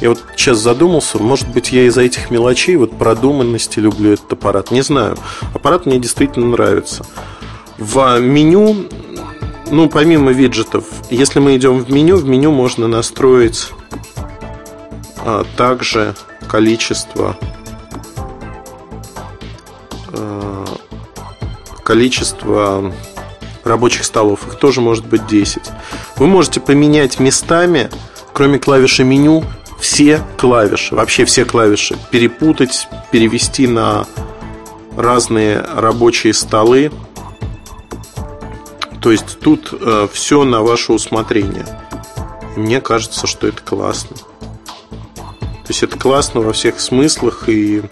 Я 0.00 0.10
вот 0.10 0.22
сейчас 0.36 0.58
задумался, 0.58 1.18
может 1.18 1.48
быть, 1.48 1.72
я 1.72 1.86
из-за 1.86 2.02
этих 2.02 2.30
мелочей, 2.30 2.76
вот 2.76 2.96
продуманности 2.96 3.78
люблю 3.78 4.12
этот 4.12 4.32
аппарат. 4.32 4.70
Не 4.70 4.82
знаю. 4.82 5.16
Аппарат 5.54 5.86
мне 5.86 5.98
действительно 5.98 6.46
нравится. 6.46 7.04
В 7.78 8.18
меню, 8.20 8.86
ну, 9.70 9.88
помимо 9.88 10.32
виджетов, 10.32 10.84
если 11.10 11.40
мы 11.40 11.56
идем 11.56 11.78
в 11.82 11.90
меню, 11.90 12.16
в 12.16 12.26
меню 12.26 12.52
можно 12.52 12.88
настроить 12.88 13.70
а, 15.24 15.44
также 15.56 16.14
количество 16.48 17.36
а, 20.12 20.64
количество 21.82 22.92
рабочих 23.64 24.04
столов. 24.04 24.46
Их 24.46 24.56
тоже 24.56 24.80
может 24.80 25.06
быть 25.06 25.26
10. 25.26 25.62
Вы 26.16 26.26
можете 26.26 26.60
поменять 26.60 27.18
местами, 27.18 27.90
кроме 28.32 28.58
клавиши 28.58 29.04
меню, 29.04 29.44
все 29.78 30.22
клавиши, 30.36 30.94
вообще 30.94 31.24
все 31.24 31.44
клавиши 31.44 31.96
перепутать, 32.10 32.88
перевести 33.10 33.66
на 33.66 34.06
разные 34.96 35.60
рабочие 35.60 36.32
столы. 36.32 36.90
То 39.00 39.12
есть 39.12 39.38
тут 39.40 39.72
э, 39.72 40.08
все 40.12 40.44
на 40.44 40.62
ваше 40.62 40.92
усмотрение. 40.92 41.66
И 42.56 42.60
мне 42.60 42.80
кажется, 42.80 43.26
что 43.26 43.46
это 43.46 43.62
классно. 43.62 44.16
То 44.16 45.70
есть 45.70 45.82
это 45.82 45.98
классно 45.98 46.40
во 46.40 46.52
всех 46.52 46.80
смыслах 46.80 47.48
и 47.48 47.82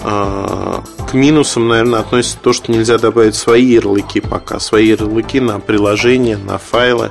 э, 0.00 0.80
к 1.10 1.14
минусам, 1.14 1.68
наверное, 1.68 2.00
относится 2.00 2.38
то, 2.38 2.52
что 2.52 2.72
нельзя 2.72 2.98
добавить 2.98 3.34
свои 3.34 3.64
ярлыки 3.64 4.20
пока, 4.20 4.60
свои 4.60 4.88
ярлыки 4.88 5.40
на 5.40 5.60
приложения, 5.60 6.36
на 6.36 6.58
файлы. 6.58 7.10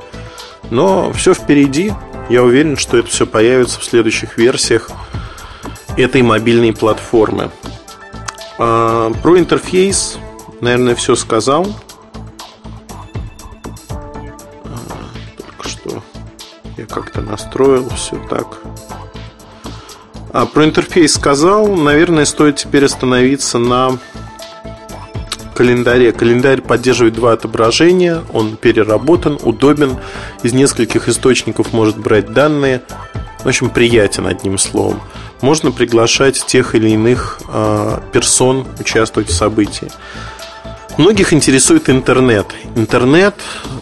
Но 0.70 1.12
все 1.12 1.34
впереди. 1.34 1.92
Я 2.28 2.42
уверен, 2.42 2.76
что 2.76 2.98
это 2.98 3.08
все 3.08 3.26
появится 3.26 3.80
в 3.80 3.84
следующих 3.84 4.36
версиях 4.36 4.90
этой 5.96 6.22
мобильной 6.22 6.74
платформы. 6.74 7.50
А, 8.58 9.10
про 9.22 9.38
интерфейс, 9.38 10.18
наверное, 10.60 10.94
все 10.94 11.16
сказал. 11.16 11.66
А, 14.64 14.76
только 15.38 15.68
что 15.68 16.02
я 16.76 16.86
как-то 16.86 17.22
настроил 17.22 17.88
все 17.90 18.20
так. 18.28 18.58
А 20.30 20.44
про 20.44 20.66
интерфейс 20.66 21.14
сказал, 21.14 21.66
наверное, 21.68 22.26
стоит 22.26 22.56
теперь 22.56 22.84
остановиться 22.84 23.58
на 23.58 23.98
календаре. 25.58 26.12
Календарь 26.12 26.60
поддерживает 26.60 27.14
два 27.14 27.32
отображения, 27.32 28.22
он 28.32 28.56
переработан, 28.56 29.40
удобен, 29.42 29.96
из 30.44 30.52
нескольких 30.52 31.08
источников 31.08 31.72
может 31.72 31.98
брать 31.98 32.32
данные. 32.32 32.82
В 33.40 33.48
общем, 33.48 33.68
приятен 33.68 34.28
одним 34.28 34.56
словом. 34.56 35.00
Можно 35.40 35.72
приглашать 35.72 36.46
тех 36.46 36.76
или 36.76 36.90
иных 36.90 37.40
э, 37.48 37.98
персон 38.12 38.68
участвовать 38.78 39.30
в 39.30 39.34
событии. 39.34 39.88
Многих 40.96 41.32
интересует 41.32 41.90
интернет. 41.90 42.46
Интернет 42.76 43.34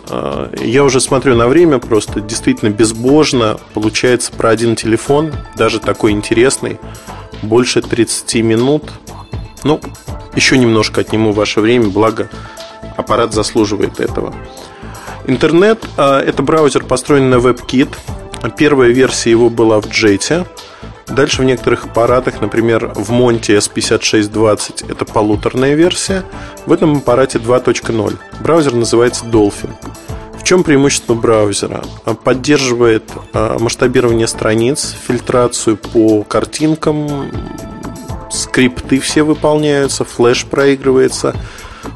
э, 0.09 0.55
я 0.63 0.83
уже 0.83 1.01
смотрю 1.01 1.37
на 1.37 1.47
время, 1.47 1.79
просто 1.79 2.23
действительно 2.23 2.71
безбожно 2.71 3.59
получается 3.75 4.33
про 4.33 4.49
один 4.49 4.77
телефон, 4.77 5.35
даже 5.57 5.79
такой 5.79 6.13
интересный, 6.13 6.79
больше 7.43 7.83
30 7.83 8.35
минут. 8.37 8.85
Ну, 9.65 9.81
еще 10.35 10.59
немножко 10.59 11.01
отниму 11.01 11.33
ваше 11.33 11.61
время, 11.61 11.89
благо 11.89 12.29
аппарат 12.97 13.33
заслуживает 13.33 14.01
этого. 14.01 14.35
Интернет 15.27 15.85
э,– 15.97 16.03
это 16.27 16.43
браузер, 16.43 16.85
построенный 16.85 17.39
на 17.39 17.43
WebKit. 17.43 17.97
Первая 18.57 18.91
версия 18.91 19.31
его 19.31 19.51
была 19.51 19.81
в 19.81 19.87
Jet. 19.87 20.47
Дальше 21.09 21.43
в 21.43 21.45
некоторых 21.45 21.85
аппаратах, 21.85 22.41
например, 22.41 22.93
в 22.95 23.13
Monte 23.13 23.59
S5620 23.59 24.91
это 24.91 25.05
полуторная 25.05 25.75
версия, 25.75 26.25
в 26.67 26.73
этом 26.73 26.99
аппарате 26.99 27.39
2.0. 27.39 28.17
Браузер 28.41 28.75
называется 28.75 29.25
Dolphin. 29.25 29.71
В 30.39 30.43
чем 30.43 30.63
преимущество 30.63 31.15
браузера? 31.15 31.83
Поддерживает 32.25 33.05
а, 33.33 33.59
масштабирование 33.59 34.29
страниц, 34.29 34.95
фильтрацию 35.07 35.77
по 35.77 36.23
картинкам, 36.23 37.31
скрипты 38.31 39.01
все 39.01 39.23
выполняются, 39.23 40.05
флеш 40.05 40.45
проигрывается. 40.47 41.35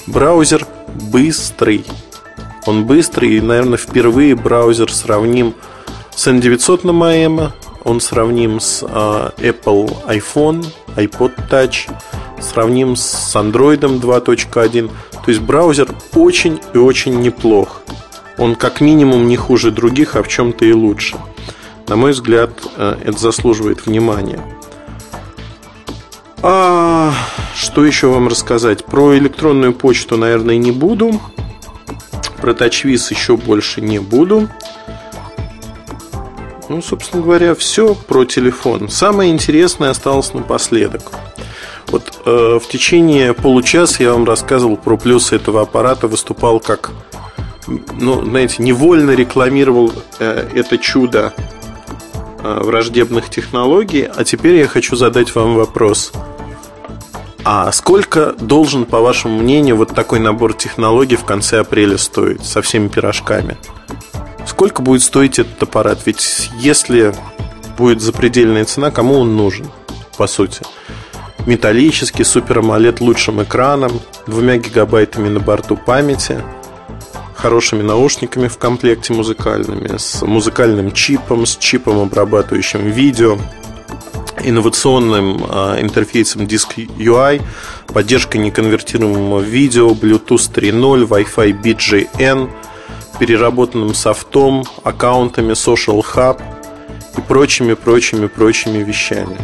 Браузер 0.07 0.66
быстрый. 0.95 1.85
Он 2.66 2.85
быстрый 2.85 3.37
и, 3.37 3.41
наверное, 3.41 3.78
впервые 3.78 4.35
браузер 4.35 4.93
сравним 4.93 5.55
с 6.14 6.26
N900 6.26 6.87
на 6.87 6.93
Маэма, 6.93 7.55
он 7.85 8.01
сравним 8.01 8.61
с 8.61 8.85
а, 8.87 9.33
Apple 9.39 9.91
iPhone, 10.07 10.66
iPod 10.97 11.33
Touch, 11.51 11.91
сравним 12.41 12.97
с 12.97 13.35
Android 13.35 13.81
2.1. 13.81 14.91
То 15.12 15.22
есть 15.26 15.41
браузер 15.41 15.89
очень 16.14 16.61
и 16.74 16.78
очень 16.78 17.20
неплох. 17.20 17.83
Он 18.39 18.55
как 18.55 18.81
минимум 18.81 19.28
не 19.28 19.37
хуже 19.37 19.70
других, 19.70 20.16
а 20.16 20.22
в 20.22 20.28
чем-то 20.28 20.64
и 20.64 20.72
лучше. 20.72 21.16
На 21.89 21.97
мой 21.97 22.12
взгляд, 22.12 22.51
э, 22.76 22.97
это 23.05 23.18
заслуживает 23.18 23.87
внимания. 23.87 24.41
А 26.43 27.12
что 27.55 27.84
еще 27.84 28.07
вам 28.07 28.28
рассказать? 28.28 28.84
Про 28.84 29.16
электронную 29.18 29.74
почту, 29.74 30.16
наверное, 30.16 30.57
не 30.57 30.72
буду. 30.72 31.20
Про 32.41 32.53
TouchWiz 32.53 33.11
еще 33.11 33.36
больше 33.36 33.82
не 33.82 33.99
буду. 33.99 34.49
Ну, 36.70 36.80
собственно 36.80 37.22
говоря, 37.22 37.55
все 37.55 37.95
про 37.95 38.24
телефон. 38.24 38.88
Самое 38.88 39.30
интересное 39.30 39.91
осталось 39.91 40.32
напоследок. 40.32 41.12
Вот 41.88 42.22
э, 42.24 42.59
в 42.62 42.68
течение 42.68 43.34
получаса 43.34 44.03
я 44.05 44.12
вам 44.12 44.24
рассказывал 44.24 44.76
про 44.76 44.97
плюсы 44.97 45.36
этого 45.36 45.62
аппарата, 45.62 46.07
выступал 46.07 46.61
как, 46.61 46.93
ну, 47.66 48.24
знаете, 48.24 48.62
невольно 48.62 49.11
рекламировал 49.11 49.93
э, 50.20 50.49
это 50.55 50.78
чудо 50.78 51.34
враждебных 52.43 53.30
технологий. 53.30 54.03
А 54.03 54.24
теперь 54.24 54.57
я 54.57 54.66
хочу 54.66 54.97
задать 54.97 55.34
вам 55.34 55.55
вопрос. 55.55 56.12
А 57.45 57.72
сколько 57.72 58.32
должен, 58.32 58.84
по 58.84 59.01
вашему 59.01 59.38
мнению, 59.41 59.76
вот 59.76 59.95
такой 59.95 60.20
набор 60.20 60.53
технологий 60.55 61.16
в 61.16 61.24
конце 61.24 61.61
апреля 61.61 61.97
стоить 61.97 62.45
со 62.45 62.61
всеми 62.62 62.88
пирожками? 62.88 63.57
Сколько 64.47 64.82
будет 64.82 65.03
стоить 65.03 65.38
этот 65.38 65.62
аппарат? 65.62 66.01
Ведь 66.05 66.51
если 66.59 67.14
будет 67.78 68.03
запредельная 68.03 68.64
цена, 68.64 68.91
кому 68.91 69.18
он 69.18 69.36
нужен, 69.36 69.70
по 70.18 70.26
сути? 70.26 70.62
Металлический, 71.47 72.24
супер 72.24 72.59
AMOLED 72.59 72.99
лучшим 73.01 73.43
экраном, 73.43 74.01
двумя 74.26 74.59
гигабайтами 74.59 75.28
на 75.30 75.41
борту 75.41 75.76
памяти, 75.76 76.43
хорошими 77.41 77.82
наушниками 77.82 78.49
в 78.49 78.59
комплекте 78.59 79.12
музыкальными, 79.12 79.97
с 79.97 80.22
музыкальным 80.22 80.93
чипом, 80.93 81.47
с 81.47 81.57
чипом, 81.57 81.99
обрабатывающим 82.01 82.91
видео, 82.91 83.38
инновационным 84.43 85.45
э, 85.49 85.80
интерфейсом 85.80 86.43
Disk 86.43 86.76
UI, 86.76 87.43
поддержкой 87.88 88.38
неконвертируемого 88.38 89.41
видео, 89.41 89.91
Bluetooth 89.91 90.53
3.0, 90.53 91.09
Wi-Fi 91.09 91.62
BGN– 91.62 92.51
переработанным 93.20 93.93
софтом, 93.93 94.64
аккаунтами 94.82 95.53
Social 95.53 96.03
Hub 96.03 96.41
и 97.18 97.20
прочими, 97.20 97.74
прочими, 97.74 98.26
прочими 98.28 98.78
вещами. 98.78 99.36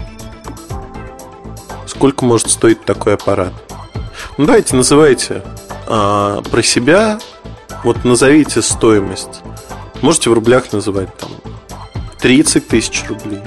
Сколько 1.87 2.25
может 2.25 2.49
стоить 2.49 2.83
такой 2.87 3.15
аппарат? 3.15 3.53
Ну, 4.39 4.47
давайте 4.47 4.77
называйте 4.77 5.43
а, 5.87 6.41
про 6.41 6.63
себя, 6.63 7.19
вот 7.87 8.05
назовите 8.05 8.61
стоимость. 8.63 9.41
Можете 10.03 10.29
в 10.31 10.35
рублях 10.35 10.73
называть 10.73 11.17
там 11.17 11.31
30 12.19 12.69
тысяч 12.69 13.05
рублей. 13.09 13.41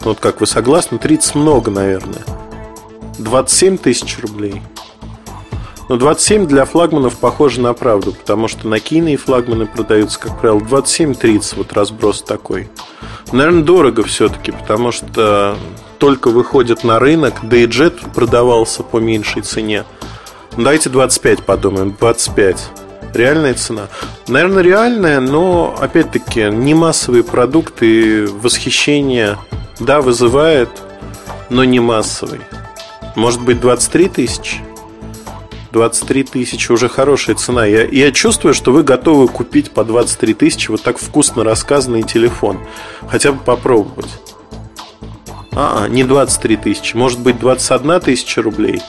Вот 0.00 0.18
как 0.18 0.40
вы 0.40 0.46
согласны? 0.46 0.98
30 0.98 1.34
много, 1.34 1.70
наверное. 1.70 2.22
27 3.18 3.76
тысяч 3.76 4.18
рублей– 4.20 4.62
но 5.92 5.98
27 5.98 6.46
для 6.46 6.64
флагманов 6.64 7.18
похоже 7.18 7.60
на 7.60 7.74
правду, 7.74 8.12
потому 8.12 8.48
что 8.48 8.66
на 8.66 8.80
кино 8.80 9.14
флагманы 9.18 9.66
продаются, 9.66 10.18
как 10.18 10.40
правило, 10.40 10.58
27-30, 10.60 11.56
вот 11.56 11.74
разброс 11.74 12.22
такой. 12.22 12.70
Наверное, 13.30 13.62
дорого 13.62 14.02
все-таки, 14.04 14.52
потому 14.52 14.90
что 14.90 15.54
только 15.98 16.30
выходит 16.30 16.82
на 16.82 16.98
рынок, 16.98 17.34
да 17.42 17.58
и 17.58 17.66
джет 17.66 18.00
продавался 18.14 18.82
по 18.82 18.98
меньшей 18.98 19.42
цене. 19.42 19.84
Дайте 20.56 20.88
25 20.88 21.44
подумаем, 21.44 21.94
25. 22.00 22.70
Реальная 23.14 23.54
цена? 23.54 23.88
Наверное, 24.26 24.62
реальная, 24.62 25.20
но, 25.20 25.76
опять-таки, 25.78 26.44
не 26.50 26.74
массовые 26.74 27.24
продукты, 27.24 28.26
восхищение, 28.26 29.38
да, 29.80 30.00
вызывает, 30.00 30.70
но 31.50 31.64
не 31.64 31.80
массовый. 31.80 32.40
Может 33.14 33.42
быть, 33.42 33.60
23 33.60 34.08
тысячи? 34.08 34.56
23 35.72 36.24
тысячи 36.24 36.70
уже 36.70 36.88
хорошая 36.88 37.34
цена. 37.36 37.64
Я, 37.64 37.84
я 37.84 38.12
чувствую, 38.12 38.54
что 38.54 38.72
вы 38.72 38.82
готовы 38.82 39.28
купить 39.28 39.70
по 39.70 39.84
23 39.84 40.34
тысячи 40.34 40.70
вот 40.70 40.82
так 40.82 40.98
вкусно 40.98 41.44
рассказанный 41.44 42.02
телефон. 42.02 42.58
Хотя 43.08 43.32
бы 43.32 43.42
попробовать. 43.42 44.10
А, 45.54 45.86
не 45.88 46.04
23 46.04 46.56
тысячи, 46.56 46.96
может 46.96 47.20
быть 47.20 47.38
21 47.38 48.00
тысяча 48.00 48.42
рублей. 48.42 48.80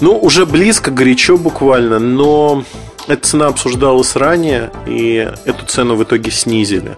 Ну, 0.00 0.18
уже 0.18 0.46
близко, 0.46 0.90
горячо 0.90 1.36
буквально, 1.36 1.98
но 1.98 2.64
эта 3.06 3.28
цена 3.28 3.48
обсуждалась 3.48 4.16
ранее, 4.16 4.70
и 4.86 5.30
эту 5.44 5.66
цену 5.66 5.96
в 5.96 6.02
итоге 6.02 6.30
снизили. 6.30 6.96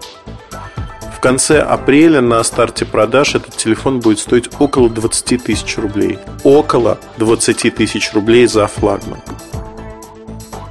В 1.15 1.19
конце 1.19 1.59
апреля 1.61 2.21
на 2.21 2.43
старте 2.43 2.85
продаж 2.85 3.35
этот 3.35 3.57
телефон 3.57 3.99
будет 3.99 4.19
стоить 4.19 4.49
около 4.59 4.89
20 4.89 5.43
тысяч 5.43 5.77
рублей. 5.77 6.19
Около 6.43 6.99
20 7.17 7.75
тысяч 7.75 8.13
рублей 8.13 8.45
за 8.45 8.67
флагман. 8.67 9.19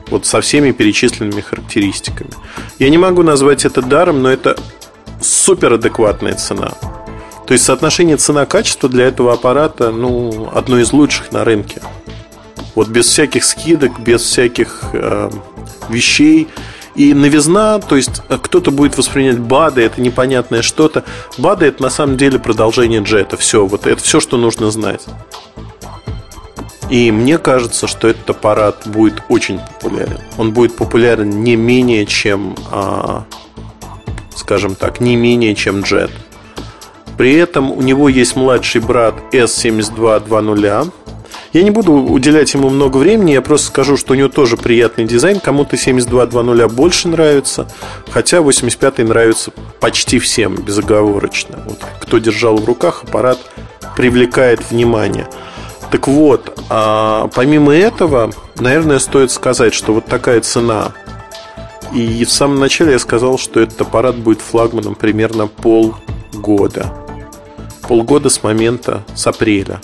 Вот 0.09 0.24
со 0.24 0.41
всеми 0.41 0.70
перечисленными 0.70 1.41
характеристиками. 1.41 2.30
Я 2.78 2.91
не 2.91 2.97
могу 2.97 3.22
назвать 3.22 3.64
это 3.64 3.82
даром, 3.82 4.22
но 4.22 4.30
это 4.30 4.57
супер 5.20 5.72
адекватная 5.72 6.34
цена. 6.34 6.72
То 7.47 7.53
есть 7.53 7.64
соотношение 7.64 8.16
цена-качество 8.16 8.89
для 8.89 9.07
этого 9.07 9.32
аппарата 9.32 9.91
ну, 9.91 10.49
одно 10.55 10.78
из 10.78 10.93
лучших 10.93 11.32
на 11.32 11.45
рынке. 11.45 11.82
Вот 12.77 12.89
без 12.89 13.07
всяких 13.07 13.43
скидок, 13.43 13.99
без 13.99 14.22
всяких 14.22 14.85
э, 14.93 15.31
вещей 15.89 16.47
и 16.95 17.12
новизна, 17.14 17.79
то 17.81 17.97
есть 17.97 18.22
э, 18.29 18.39
кто-то 18.41 18.70
будет 18.70 18.97
воспринять 18.97 19.39
БАДы, 19.39 19.83
это 19.83 20.01
непонятное 20.01 20.62
что-то. 20.62 21.03
БАДы 21.39 21.66
это 21.66 21.83
на 21.83 21.91
самом 21.91 22.16
деле 22.16 22.39
продолжение 22.39 23.03
джета. 23.03 23.37
Все, 23.37 23.66
вот 23.66 23.87
это 23.87 24.01
все, 24.01 24.20
что 24.20 24.37
нужно 24.37 24.70
знать. 24.70 25.05
И 26.91 27.11
мне 27.11 27.39
кажется, 27.39 27.87
что 27.87 28.09
этот 28.09 28.31
аппарат 28.31 28.87
будет 28.87 29.22
очень 29.29 29.59
популярен. 29.59 30.20
Он 30.39 30.53
будет 30.53 30.77
популярен 30.77 31.43
не 31.43 31.57
менее, 31.57 32.07
чем, 32.07 32.55
а, 32.70 33.24
скажем 34.37 34.77
так, 34.77 35.01
не 35.01 35.16
менее, 35.16 35.55
чем 35.55 35.81
Jet. 35.81 36.11
При 37.18 37.35
этом 37.35 37.72
у 37.72 37.83
него 37.83 38.09
есть 38.09 38.37
младший 38.37 38.81
брат 38.81 39.14
S7220, 39.33 40.93
я 41.53 41.62
не 41.62 41.70
буду 41.70 41.92
уделять 41.92 42.53
ему 42.55 42.70
много 42.70 42.99
времени, 42.99 43.32
я 43.32 43.42
просто 43.42 43.68
скажу, 43.68 43.97
что 43.97 44.12
у 44.12 44.16
него 44.16 44.28
тоже 44.28 44.57
приятный 44.57 45.05
дизайн. 45.05 45.40
Кому-то 45.40 45.76
7220 45.76 46.72
больше 46.72 47.09
нравится, 47.09 47.68
хотя 48.11 48.40
85 48.40 48.99
нравится 48.99 49.53
почти 49.80 50.18
всем, 50.18 50.57
безоговорочно. 50.57 51.59
Вот, 51.64 51.78
кто 52.01 52.18
держал 52.18 52.57
в 52.57 52.64
руках, 52.64 53.05
аппарат 53.05 53.38
привлекает 53.97 54.70
внимание. 54.70 55.28
Так 55.90 56.09
вот, 56.09 56.59
а 56.68 57.28
помимо 57.34 57.74
этого, 57.74 58.32
наверное, 58.57 58.99
стоит 58.99 59.30
сказать, 59.30 59.72
что 59.72 59.94
вот 59.94 60.07
такая 60.07 60.40
цена. 60.40 60.92
И 61.92 62.24
в 62.24 62.30
самом 62.30 62.59
начале 62.59 62.92
я 62.92 62.99
сказал, 62.99 63.38
что 63.38 63.61
этот 63.61 63.80
аппарат 63.80 64.16
будет 64.16 64.40
флагманом 64.40 64.97
примерно 64.97 65.47
полгода. 65.47 66.92
Полгода 67.88 68.28
с 68.28 68.42
момента, 68.42 69.05
с 69.14 69.26
апреля. 69.28 69.80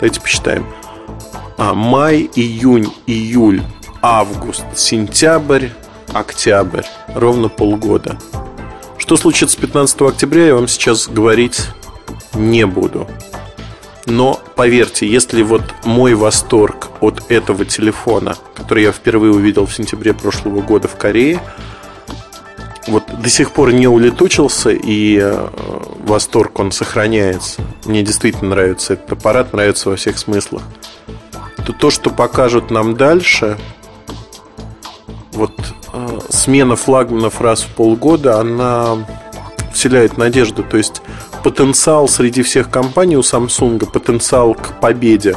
Давайте 0.00 0.20
посчитаем 0.20 0.66
а, 1.56 1.74
май, 1.74 2.30
июнь, 2.34 2.92
июль, 3.06 3.62
август, 4.02 4.64
сентябрь, 4.74 5.68
октябрь, 6.12 6.84
ровно 7.14 7.48
полгода. 7.48 8.18
Что 8.98 9.16
случится 9.16 9.58
15 9.58 10.02
октября, 10.02 10.46
я 10.46 10.54
вам 10.54 10.68
сейчас 10.68 11.08
говорить 11.08 11.62
не 12.34 12.66
буду. 12.66 13.08
Но 14.06 14.40
поверьте, 14.54 15.08
если 15.08 15.42
вот 15.42 15.62
мой 15.84 16.14
восторг 16.14 16.88
от 17.00 17.30
этого 17.30 17.64
телефона, 17.64 18.36
который 18.54 18.84
я 18.84 18.92
впервые 18.92 19.32
увидел 19.32 19.66
в 19.66 19.74
сентябре 19.74 20.14
прошлого 20.14 20.60
года 20.60 20.86
в 20.86 20.96
Корее, 20.96 21.40
вот 22.86 23.04
до 23.20 23.28
сих 23.28 23.50
пор 23.50 23.72
не 23.72 23.88
улетучился, 23.88 24.70
и 24.70 25.18
э, 25.20 25.48
восторг 26.04 26.60
он 26.60 26.70
сохраняется. 26.70 27.62
Мне 27.84 28.02
действительно 28.02 28.50
нравится 28.50 28.92
этот 28.92 29.12
аппарат, 29.12 29.52
нравится 29.52 29.90
во 29.90 29.96
всех 29.96 30.18
смыслах. 30.18 30.62
То 31.64 31.72
то, 31.72 31.90
что 31.90 32.10
покажут 32.10 32.70
нам 32.70 32.96
дальше, 32.96 33.58
вот 35.32 35.52
э, 35.92 36.18
смена 36.30 36.76
флагманов 36.76 37.40
раз 37.40 37.62
в 37.62 37.68
полгода, 37.74 38.40
она 38.40 39.06
вселяет 39.72 40.16
надежду. 40.16 40.62
То 40.62 40.76
есть 40.76 41.02
потенциал 41.42 42.08
среди 42.08 42.42
всех 42.42 42.70
компаний 42.70 43.16
у 43.16 43.20
Samsung, 43.20 43.90
потенциал 43.90 44.54
к 44.54 44.80
победе, 44.80 45.36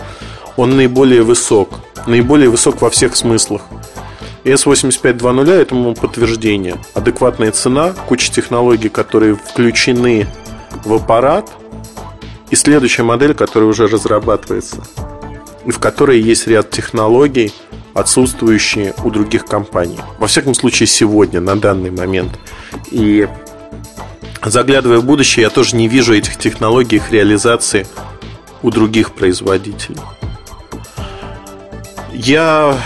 он 0.55 0.75
наиболее 0.75 1.23
высок. 1.23 1.69
Наиболее 2.07 2.49
высок 2.49 2.81
во 2.81 2.89
всех 2.89 3.15
смыслах. 3.15 3.61
S8520 4.43 5.49
этому 5.51 5.93
подтверждение. 5.93 6.77
Адекватная 6.93 7.51
цена, 7.51 7.93
куча 8.07 8.31
технологий, 8.31 8.89
которые 8.89 9.35
включены 9.35 10.27
в 10.85 10.93
аппарат, 10.93 11.49
и 12.49 12.55
следующая 12.55 13.03
модель, 13.03 13.33
которая 13.33 13.69
уже 13.69 13.87
разрабатывается, 13.87 14.77
в 15.71 15.79
которой 15.79 16.19
есть 16.21 16.47
ряд 16.47 16.69
технологий, 16.69 17.53
отсутствующие 17.93 18.93
у 19.03 19.09
других 19.09 19.45
компаний. 19.45 19.99
Во 20.17 20.27
всяком 20.27 20.53
случае, 20.53 20.87
сегодня, 20.87 21.41
на 21.41 21.55
данный 21.55 21.91
момент. 21.91 22.39
И 22.91 23.27
заглядывая 24.43 24.99
в 24.99 25.05
будущее, 25.05 25.43
я 25.43 25.49
тоже 25.49 25.75
не 25.75 25.87
вижу 25.87 26.13
этих 26.13 26.37
технологий, 26.37 26.97
их 26.97 27.11
реализации 27.11 27.85
у 28.61 28.71
других 28.71 29.13
производителей. 29.13 29.99
Я 32.13 32.77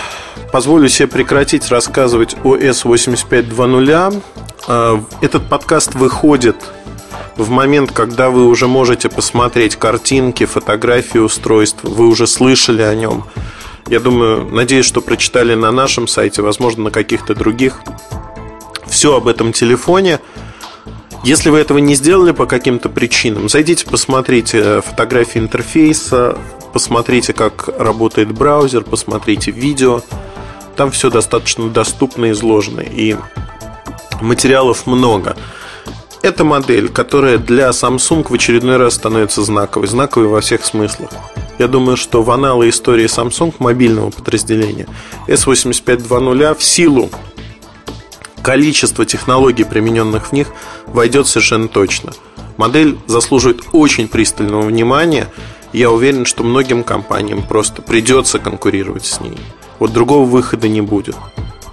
позволю 0.52 0.88
себе 0.90 1.08
прекратить 1.08 1.70
рассказывать 1.70 2.36
о 2.44 2.56
S8520. 2.56 4.22
А, 4.68 5.04
этот 5.22 5.50
подкаст 5.50 5.96
выходит 5.96 6.56
в 7.36 7.50
момент, 7.50 7.92
когда 7.92 8.30
вы 8.30 8.46
уже 8.46 8.68
можете 8.68 9.10
посмотреть 9.10 9.76
картинки, 9.76 10.46
фотографии 10.46 11.18
устройства, 11.18 11.90
вы 11.90 12.08
уже 12.08 12.28
слышали 12.28 12.82
о 12.82 12.94
нем. 12.94 13.26
Я 13.88 14.00
думаю, 14.00 14.46
надеюсь, 14.46 14.86
что 14.86 15.02
прочитали 15.02 15.56
на 15.56 15.72
нашем 15.72 16.08
сайте, 16.08 16.42
возможно, 16.42 16.86
на 16.86 16.92
каких-то 16.92 17.36
других. 17.36 17.80
Все 18.88 19.18
об 19.18 19.28
этом 19.28 19.52
телефоне. 19.52 20.20
Если 21.24 21.50
вы 21.50 21.60
этого 21.60 21.78
не 21.78 21.96
сделали 21.96 22.32
по 22.32 22.46
каким-то 22.46 22.90
причинам, 22.90 23.50
зайдите, 23.50 23.86
посмотрите 23.86 24.82
фотографии 24.82 25.40
интерфейса, 25.40 26.38
посмотрите, 26.74 27.34
как 27.34 27.70
работает 27.78 28.32
браузер, 28.32 28.84
посмотрите 28.84 29.52
видео. 29.52 30.02
Там 30.76 30.92
все 30.92 31.10
достаточно 31.10 31.70
доступно 31.70 32.32
изложено, 32.32 32.82
и 32.82 33.16
материалов 34.22 34.86
много. 34.86 35.36
Это 36.24 36.46
модель, 36.46 36.88
которая 36.88 37.38
для 37.38 37.72
Samsung 37.72 38.26
в 38.30 38.34
очередной 38.34 38.78
раз 38.78 38.96
становится 38.96 39.44
знаковой. 39.44 39.88
Знаковой 39.88 40.30
во 40.30 40.40
всех 40.40 40.64
смыслах. 40.64 41.10
Я 41.60 41.68
думаю, 41.68 41.98
что 41.98 42.24
в 42.24 42.32
аналы 42.32 42.70
истории 42.70 43.08
Samsung 43.08 43.54
мобильного 43.60 44.10
подразделения 44.10 44.88
S8520 45.28 46.58
в 46.58 46.64
силу 46.64 47.10
количества 48.42 49.06
технологий, 49.06 49.66
примененных 49.66 50.28
в 50.28 50.32
них, 50.32 50.48
войдет 50.88 51.28
совершенно 51.28 51.68
точно. 51.68 52.14
Модель 52.56 52.98
заслуживает 53.06 53.62
очень 53.74 54.08
пристального 54.08 54.62
внимания. 54.62 55.28
Я 55.74 55.92
уверен, 55.92 56.26
что 56.26 56.46
многим 56.46 56.86
компаниям 56.86 57.44
просто 57.44 57.82
придется 57.82 58.40
конкурировать 58.40 59.06
с 59.06 59.20
ней. 59.20 59.38
Вот 59.78 59.92
другого 59.92 60.26
выхода 60.26 60.70
не 60.70 60.80
будет. 60.80 61.18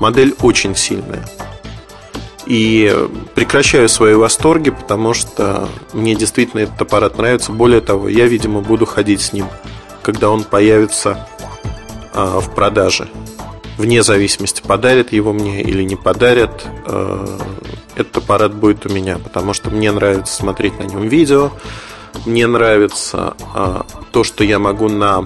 Модель 0.00 0.34
очень 0.40 0.74
сильная. 0.74 1.24
И 2.50 2.92
прекращаю 3.36 3.88
свои 3.88 4.14
восторги, 4.14 4.70
потому 4.70 5.14
что 5.14 5.68
мне 5.92 6.16
действительно 6.16 6.62
этот 6.62 6.82
аппарат 6.82 7.16
нравится. 7.16 7.52
Более 7.52 7.80
того, 7.80 8.08
я, 8.08 8.26
видимо, 8.26 8.60
буду 8.60 8.86
ходить 8.86 9.20
с 9.20 9.32
ним, 9.32 9.46
когда 10.02 10.30
он 10.30 10.42
появится 10.42 11.28
а, 12.12 12.40
в 12.40 12.52
продаже. 12.52 13.08
Вне 13.78 14.02
зависимости, 14.02 14.62
подарят 14.66 15.12
его 15.12 15.32
мне 15.32 15.62
или 15.62 15.84
не 15.84 15.94
подарят, 15.94 16.66
а, 16.86 17.38
этот 17.94 18.16
аппарат 18.16 18.52
будет 18.52 18.84
у 18.84 18.88
меня, 18.88 19.18
потому 19.18 19.52
что 19.52 19.70
мне 19.70 19.92
нравится 19.92 20.34
смотреть 20.34 20.76
на 20.80 20.82
нем 20.82 21.06
видео, 21.06 21.52
мне 22.26 22.48
нравится 22.48 23.34
а, 23.54 23.86
то, 24.10 24.24
что 24.24 24.42
я 24.42 24.58
могу 24.58 24.88
на 24.88 25.24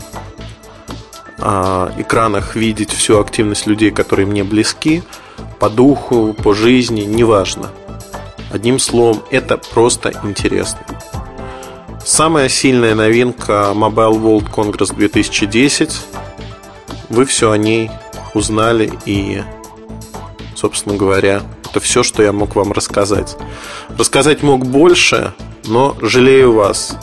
экранах 1.99 2.55
видеть 2.55 2.91
всю 2.91 3.19
активность 3.19 3.67
людей, 3.67 3.91
которые 3.91 4.25
мне 4.25 4.45
близки, 4.45 5.03
по 5.59 5.71
духу, 5.71 6.35
по 6.35 6.55
жизни, 6.55 7.03
неважно. 7.03 7.71
Одним 8.51 8.79
словом, 8.79 9.23
это 9.31 9.57
просто 9.57 10.13
интересно. 10.23 10.81
Самая 12.05 12.49
сильная 12.49 12.95
новинка 12.95 13.73
Mobile 13.75 14.21
World 14.21 14.53
Congress 14.55 14.95
2010. 14.95 15.91
Вы 17.09 17.25
все 17.25 17.51
о 17.51 17.57
ней 17.57 17.91
узнали 18.35 18.93
и, 19.07 19.43
собственно 20.55 20.97
говоря, 20.97 21.43
это 21.71 21.81
все, 21.81 22.03
что 22.03 22.23
я 22.23 22.33
мог 22.33 22.55
вам 22.55 22.73
рассказать. 22.73 23.37
Рассказать 23.99 24.43
мог 24.43 24.67
больше, 24.67 25.33
но 25.65 25.97
жалею 26.01 26.53
вас. 26.53 26.97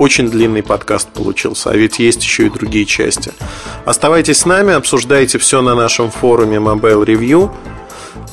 Очень 0.00 0.30
длинный 0.30 0.62
подкаст 0.62 1.10
получился, 1.10 1.68
а 1.68 1.76
ведь 1.76 1.98
есть 1.98 2.22
еще 2.22 2.46
и 2.46 2.48
другие 2.48 2.86
части. 2.86 3.32
Оставайтесь 3.84 4.38
с 4.38 4.46
нами, 4.46 4.72
обсуждайте 4.72 5.36
все 5.36 5.60
на 5.60 5.74
нашем 5.74 6.10
форуме 6.10 6.56
Mobile 6.56 7.04
Review. 7.04 7.50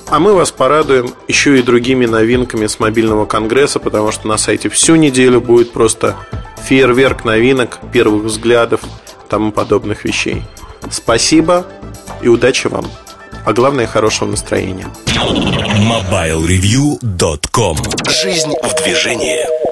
А 0.07 0.20
мы 0.20 0.34
вас 0.34 0.51
порадуем 0.51 1.13
еще 1.28 1.59
и 1.59 1.61
другими 1.61 2.05
новинками 2.05 2.68
с 2.68 2.80
мобильного 2.80 3.26
конгресса, 3.26 3.82
потому 3.82 4.13
что 4.13 4.30
на 4.30 4.38
сайте 4.38 4.70
всю 4.70 4.95
неделю 4.95 5.41
будет 5.41 5.74
просто 5.74 6.15
фейерверк 6.63 7.26
новинок, 7.26 7.80
первых 7.91 8.24
взглядов, 8.24 8.80
тому 9.28 9.51
подобных 9.51 10.05
вещей. 10.05 10.43
Спасибо 10.89 11.68
и 12.22 12.30
удачи 12.30 12.68
вам. 12.68 12.86
А 13.45 13.51
главное, 13.51 13.88
хорошего 13.88 14.30
настроения. 14.30 14.88
MobileReview.com 15.18 17.78
Жизнь 18.07 18.53
в 18.63 18.74
движении. 18.82 19.66